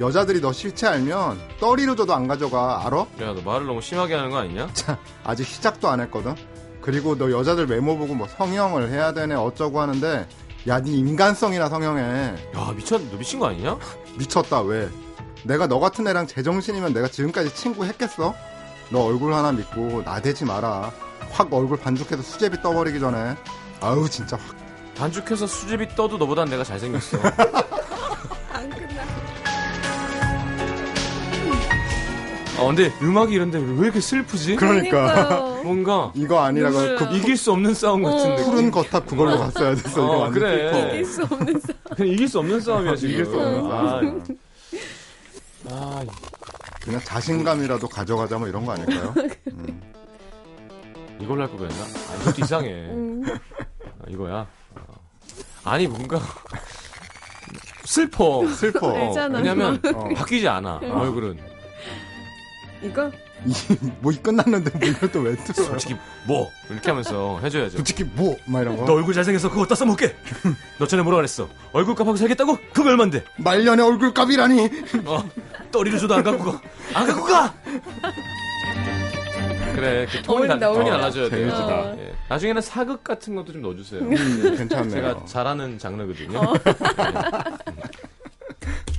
여자들이 0.00 0.40
너 0.40 0.52
실체 0.52 0.86
알면 0.86 1.38
떠리로 1.60 1.94
줘도 1.96 2.14
안 2.14 2.26
가져가. 2.26 2.86
알아? 2.86 2.98
야, 3.20 3.34
너 3.34 3.40
말을 3.42 3.66
너무 3.66 3.80
심하게 3.80 4.14
하는 4.14 4.30
거 4.30 4.38
아니냐? 4.38 4.68
아직 5.24 5.46
시작도 5.46 5.88
안 5.88 6.00
했거든. 6.00 6.34
그리고 6.80 7.16
너 7.16 7.30
여자들 7.30 7.66
외모 7.66 7.96
보고 7.96 8.14
뭐 8.14 8.26
성형을 8.26 8.90
해야 8.90 9.12
되네 9.12 9.34
어쩌고 9.36 9.80
하는데 9.80 10.26
야 10.66 10.80
네 10.80 10.90
인간성이나 10.90 11.68
성형해. 11.68 12.02
야, 12.56 12.72
미쳤 12.76 13.00
너 13.10 13.16
미친 13.18 13.38
거 13.38 13.46
아니냐? 13.48 13.76
미쳤다 14.18 14.62
왜? 14.62 14.88
내가 15.44 15.66
너 15.68 15.78
같은 15.78 16.06
애랑 16.06 16.26
제정신이면 16.26 16.92
내가 16.92 17.06
지금까지 17.08 17.54
친구 17.54 17.84
했겠어? 17.84 18.34
너 18.90 19.04
얼굴 19.04 19.32
하나 19.34 19.52
믿고 19.52 20.02
나대지 20.04 20.44
마라. 20.44 20.90
확 21.30 21.52
얼굴 21.52 21.78
반죽해서 21.78 22.22
수제비 22.22 22.60
떠버리기 22.62 22.98
전에. 23.00 23.36
아우 23.80 24.08
진짜 24.08 24.36
확. 24.36 24.56
반죽해서 24.96 25.46
수제비 25.46 25.88
떠도 25.94 26.18
너보단 26.18 26.48
내가 26.48 26.62
잘생겼어. 26.64 27.18
안 28.52 28.70
끝나. 28.70 28.91
아, 32.62 32.66
근데 32.66 32.92
음악이 33.02 33.34
이런데 33.34 33.58
왜 33.58 33.84
이렇게 33.84 34.00
슬프지? 34.00 34.56
그러니까 34.56 35.60
뭔가 35.62 36.12
이거 36.14 36.40
아니라고 36.42 36.76
눈물 36.78 36.96
그 36.96 37.04
나. 37.04 37.10
이길 37.12 37.36
수 37.36 37.52
없는 37.52 37.74
싸움 37.74 38.02
같은 38.02 38.32
어. 38.32 38.36
느낌. 38.36 38.44
푸른 38.50 38.70
거탑 38.70 39.06
그걸로 39.06 39.38
갔어야 39.38 39.74
됐어. 39.74 39.88
이거 39.90 40.02
어, 40.04 40.16
완전 40.22 40.32
그래. 40.42 40.72
슬퍼. 40.72 40.86
이길 40.92 41.06
수 41.06 41.22
없는 41.22 41.60
싸움. 41.60 41.78
그냥 41.96 42.12
이길 42.12 42.28
수 42.28 42.38
없는 42.38 42.60
싸움이야 42.60 42.96
지금. 42.96 43.10
이길 43.14 43.24
수 43.26 43.30
없는 43.40 43.66
아, 43.72 43.88
싸움. 43.88 44.24
아, 45.70 46.02
그냥 46.82 47.00
자신감이라도 47.04 47.88
가져가자 47.88 48.38
뭐 48.38 48.48
이런 48.48 48.64
거 48.66 48.72
아닐까요? 48.72 49.14
음. 49.52 49.80
이걸로 51.20 51.42
할걸 51.42 51.58
그랬나? 51.58 51.84
아, 51.84 52.22
이것도 52.22 52.44
이상해. 52.44 52.68
음. 52.70 53.22
아, 53.24 54.04
이거야. 54.08 54.46
어. 54.74 54.82
아니 55.64 55.86
뭔가 55.86 56.20
슬퍼. 57.84 58.46
슬퍼. 58.48 58.88
어, 58.88 58.96
알잖아. 58.96 59.38
왜냐면 59.38 59.80
어. 59.94 60.08
바뀌지 60.16 60.48
않아 60.48 60.80
얼굴은. 60.82 61.51
이거 62.82 63.10
뭐 64.00 64.12
끝났는데 64.22 64.70
뭐 64.78 64.88
이걸 64.88 65.10
또왜 65.12 65.36
틀어요? 65.36 65.66
솔직히 65.68 65.96
뭐 66.24 66.50
이렇게 66.70 66.90
하면서 66.90 67.40
해줘야죠. 67.42 67.76
솔직히 67.76 68.04
뭐? 68.04 68.36
막 68.46 68.60
이런 68.62 68.76
거. 68.76 68.84
너 68.84 68.92
얼굴 68.94 69.14
잘생겨서 69.14 69.50
그거 69.50 69.66
떠서 69.66 69.84
먹게. 69.84 70.14
너 70.78 70.86
전에 70.86 71.02
뭐라 71.02 71.16
그랬어? 71.16 71.48
얼굴 71.72 71.94
값하고 71.94 72.16
살겠다고? 72.16 72.56
그거 72.72 72.90
얼만데? 72.90 73.24
말년의 73.38 73.84
얼굴값이라니. 73.84 74.70
어, 75.06 75.28
떠리를 75.72 75.98
줘도 75.98 76.14
안 76.14 76.22
갖고 76.22 76.52
가. 76.52 76.60
안 76.94 77.06
갖고 77.06 77.24
가! 77.24 77.54
그래, 79.74 80.06
그 80.10 80.22
톤이, 80.22 80.36
어울린다, 80.38 80.58
다, 80.58 80.66
톤이 80.66 80.76
어울린다. 80.78 80.98
달라져야 80.98 81.30
돼요. 81.30 81.50
재밌다. 81.50 81.96
예. 81.98 82.12
나중에는 82.28 82.62
사극 82.62 83.02
같은 83.02 83.34
것도 83.34 83.52
좀 83.52 83.62
넣어주세요. 83.62 84.00
음, 84.02 84.54
괜찮네요. 84.56 84.90
제가 84.90 85.24
잘하는 85.24 85.78
장르거든요. 85.78 86.40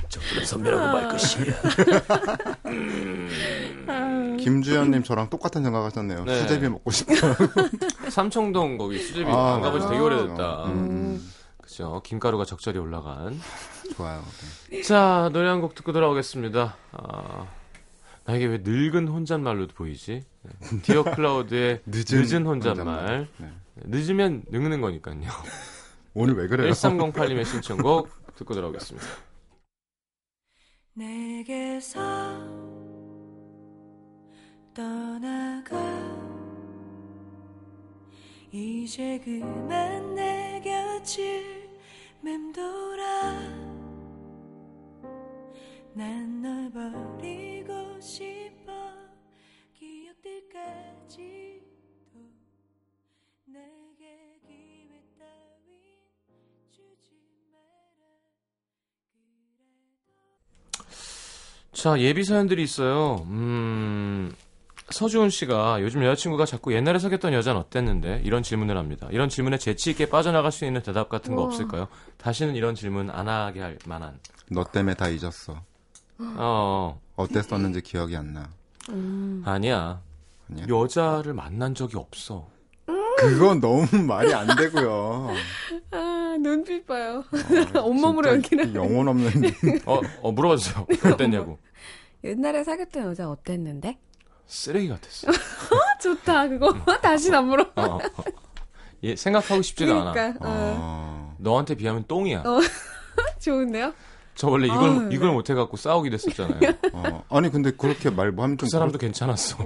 저분은 0.09 0.45
선배라고 0.45 0.83
말 0.93 1.07
것이야. 1.09 1.53
김주현님 4.37 5.03
저랑 5.03 5.29
똑같은 5.29 5.63
생각하셨네요. 5.63 6.23
네. 6.25 6.41
수제비 6.41 6.69
먹고 6.69 6.91
싶다. 6.91 7.13
삼청동 8.09 8.77
거기 8.77 8.99
수제비 8.99 9.29
아, 9.29 9.55
안 9.55 9.61
가본 9.61 9.81
지 9.81 9.87
되게 9.87 9.99
오래됐다. 9.99 10.65
음, 10.65 11.31
그죠. 11.61 12.01
김가루가 12.03 12.45
적절히 12.45 12.79
올라간. 12.79 13.39
좋아요. 13.95 14.23
자, 14.85 15.29
노래 15.33 15.49
한 15.49 15.61
곡 15.61 15.75
듣고 15.75 15.91
돌아오겠습니다. 15.93 16.75
아, 16.91 17.47
나에게 18.25 18.45
왜 18.45 18.57
늙은 18.63 19.07
혼잣말로 19.07 19.67
보이지? 19.67 20.23
네. 20.41 20.81
디어 20.81 21.03
클라우드의 21.15 21.81
늦은, 21.85 22.45
혼잣말. 22.45 23.27
네. 23.37 23.49
늦으면 23.85 24.43
늙는 24.49 24.81
거니까요. 24.81 25.21
오늘 26.15 26.35
왜 26.35 26.47
그래요? 26.47 26.71
1308님의 26.71 27.45
신청곡 27.45 28.09
듣고 28.35 28.53
돌아오겠습니다. 28.53 29.07
내게서 30.95 32.62
떠나가. 34.73 35.77
이제 38.51 39.19
그만 39.23 40.15
내 40.15 40.61
곁을 40.63 41.69
맴돌아. 42.21 43.33
난 45.95 46.41
널 46.41 46.71
버리고 46.71 47.99
싶어. 48.01 48.73
마라. 57.51 58.13
자, 61.71 61.99
예비 61.99 62.23
사연들이 62.23 62.63
있어요. 62.63 63.25
음, 63.27 63.92
서주은 64.93 65.31
씨가 65.31 65.81
요즘 65.81 66.03
여자친구가 66.03 66.45
자꾸 66.45 66.71
옛날에 66.73 66.99
사귀었던 66.99 67.33
여자는 67.33 67.59
어땠는데? 67.59 68.21
이런 68.23 68.43
질문을 68.43 68.77
합니다. 68.77 69.07
이런 69.11 69.27
질문에 69.27 69.57
재치 69.57 69.89
있게 69.89 70.07
빠져나갈 70.07 70.51
수 70.51 70.65
있는 70.65 70.83
대답 70.83 71.09
같은 71.09 71.33
거 71.35 71.41
우와. 71.41 71.47
없을까요? 71.47 71.87
다시는 72.17 72.55
이런 72.55 72.75
질문 72.75 73.09
안 73.09 73.27
하게 73.27 73.61
할 73.61 73.77
만한. 73.87 74.19
너 74.51 74.63
때문에 74.63 74.93
다 74.93 75.09
잊었어. 75.09 75.59
어, 76.19 77.01
어땠었는지 77.15 77.81
기억이 77.81 78.15
안 78.15 78.33
나. 78.33 78.49
아니야. 79.45 79.99
아니야? 80.51 80.65
여자를 80.69 81.33
만난 81.33 81.73
적이 81.73 81.97
없어. 81.97 82.47
그건 83.17 83.59
너무 83.59 83.87
말이 84.07 84.31
안 84.33 84.47
되고요. 84.55 85.29
아 85.91 86.35
눈빛 86.39 86.85
봐요. 86.85 87.23
어, 87.75 87.79
온몸으로 87.81 88.29
연기를. 88.29 88.75
영혼 88.75 89.07
없는. 89.07 89.31
어, 89.87 90.01
어, 90.21 90.31
물어봐주세요. 90.31 90.85
어땠냐고. 91.13 91.57
옛날에 92.23 92.63
사귀었던 92.63 93.05
여자 93.05 93.29
어땠는데? 93.29 93.97
쓰레기 94.47 94.87
같았어. 94.89 95.29
아, 95.29 95.31
좋다 96.01 96.47
그거 96.49 96.73
다시 97.01 97.33
안 97.33 97.47
물어. 97.47 97.63
어, 97.75 97.81
어. 97.95 97.99
예, 99.03 99.15
생각하고 99.15 99.61
싶지도 99.61 99.93
않아. 100.01 100.11
그러니까 100.13 100.39
어, 100.45 100.49
어. 100.49 101.35
너한테 101.39 101.75
비하면 101.75 102.05
똥이야. 102.07 102.43
어. 102.45 102.59
좋은데요? 103.39 103.93
저 104.35 104.47
원래 104.47 104.65
이걸, 104.65 104.79
아유, 104.89 105.09
이걸 105.11 105.27
네. 105.27 105.33
못해 105.33 105.53
갖고 105.53 105.77
싸우게 105.77 106.09
됐었잖아요. 106.09 106.59
어. 106.93 107.23
아니 107.29 107.51
근데 107.51 107.69
그렇게 107.69 108.09
말뭐 108.09 108.43
하면 108.43 108.57
그좀 108.57 108.67
사람도 108.69 108.97
그렇- 108.97 109.07
괜찮았어. 109.07 109.57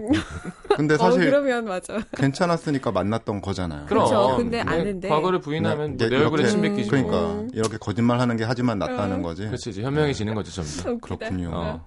근데 0.75 0.95
어 0.95 0.97
사실 0.97 1.21
그러면 1.23 1.63
맞아. 1.65 1.97
괜찮았으니까 2.17 2.91
만났던 2.91 3.41
거잖아요. 3.41 3.86
그럼. 3.86 4.03
그쵸, 4.03 4.36
근데 4.38 4.63
네, 4.63 4.69
아는데. 4.69 5.07
과거를 5.07 5.39
부인하면 5.39 5.95
네, 5.95 6.09
뭐내 6.09 6.23
얼굴에 6.23 6.41
이렇게- 6.41 6.51
침 6.51 6.61
뱉기지. 6.63 6.89
그러니까 6.89 7.11
뭐. 7.13 7.32
음. 7.43 7.49
이렇게 7.53 7.78
거짓말하는 7.78 8.36
게 8.36 8.43
하지만 8.43 8.78
낫다는 8.78 9.19
어. 9.19 9.21
거지. 9.21 9.45
그렇지, 9.45 9.69
이제 9.69 9.82
현명해지는 9.84 10.36
거지, 10.36 10.53
점점. 10.53 10.99
그렇군요. 10.99 11.80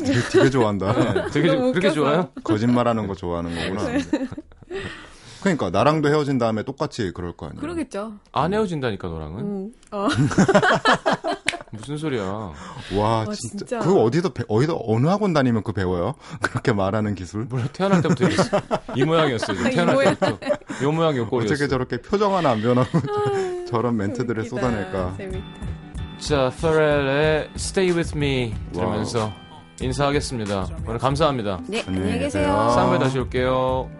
어. 0.00 0.04
되게, 0.04 0.20
되게 0.30 0.50
좋아한다. 0.50 0.92
네, 1.14 1.30
되게 1.32 1.48
그렇게. 1.72 1.90
좋아요? 1.92 2.28
거짓말하는 2.44 3.06
거 3.06 3.14
좋아하는 3.14 3.54
거구나. 3.54 3.98
그러니까 5.42 5.70
나랑도 5.70 6.08
헤어진 6.08 6.38
다음에 6.38 6.62
똑같이 6.62 7.10
그럴 7.12 7.32
거 7.32 7.46
아니에요. 7.46 7.60
그러겠죠. 7.60 8.12
안 8.32 8.54
헤어진다니까 8.54 9.08
너랑은 9.08 9.38
음. 9.40 9.72
어. 9.90 10.08
무슨 11.72 11.96
소리야? 11.96 12.22
와 12.22 12.52
와, 12.94 13.24
진짜. 13.32 13.64
진짜. 13.66 13.78
그거 13.80 14.02
어디서 14.02 14.28
배, 14.34 14.44
어디서 14.46 14.78
어느 14.86 15.06
학원 15.08 15.32
다니면 15.32 15.62
그 15.64 15.72
배워요? 15.72 16.14
그렇게 16.42 16.72
말하는 16.72 17.14
기술? 17.14 17.44
몰라 17.46 17.64
태어날 17.72 18.02
때부터 18.02 18.26
이랬어. 18.26 18.60
이 18.94 19.04
모양이었어. 19.04 19.52
지금. 19.54 19.70
이 19.70 19.74
태어날 19.74 19.94
모양. 19.96 20.14
때부터 20.16 20.46
요 20.84 20.92
모양 20.92 21.16
요 21.16 21.26
꼴이었어. 21.28 21.54
어떻게 21.54 21.68
저렇게 21.68 22.00
표정 22.02 22.34
하나 22.36 22.50
안 22.50 22.60
변하고 22.62 23.00
저런 23.68 23.96
멘트들을. 23.96 24.44
쏟아낼까? 24.44 25.14
재밌다. 25.16 25.44
자, 26.18 26.52
페렐의 26.60 27.50
Stay 27.56 27.96
With 27.96 28.16
Me 28.16 28.54
들으면서 28.72 29.32
인사하겠습니다. 29.80 30.68
오늘 30.86 30.98
감사합니다. 30.98 31.60
네, 31.66 31.82
안녕히 31.86 32.12
계세요. 32.18 32.24
계세요. 32.24 32.70
쌍배 32.74 32.98
다시 32.98 33.18
올게요. 33.18 33.90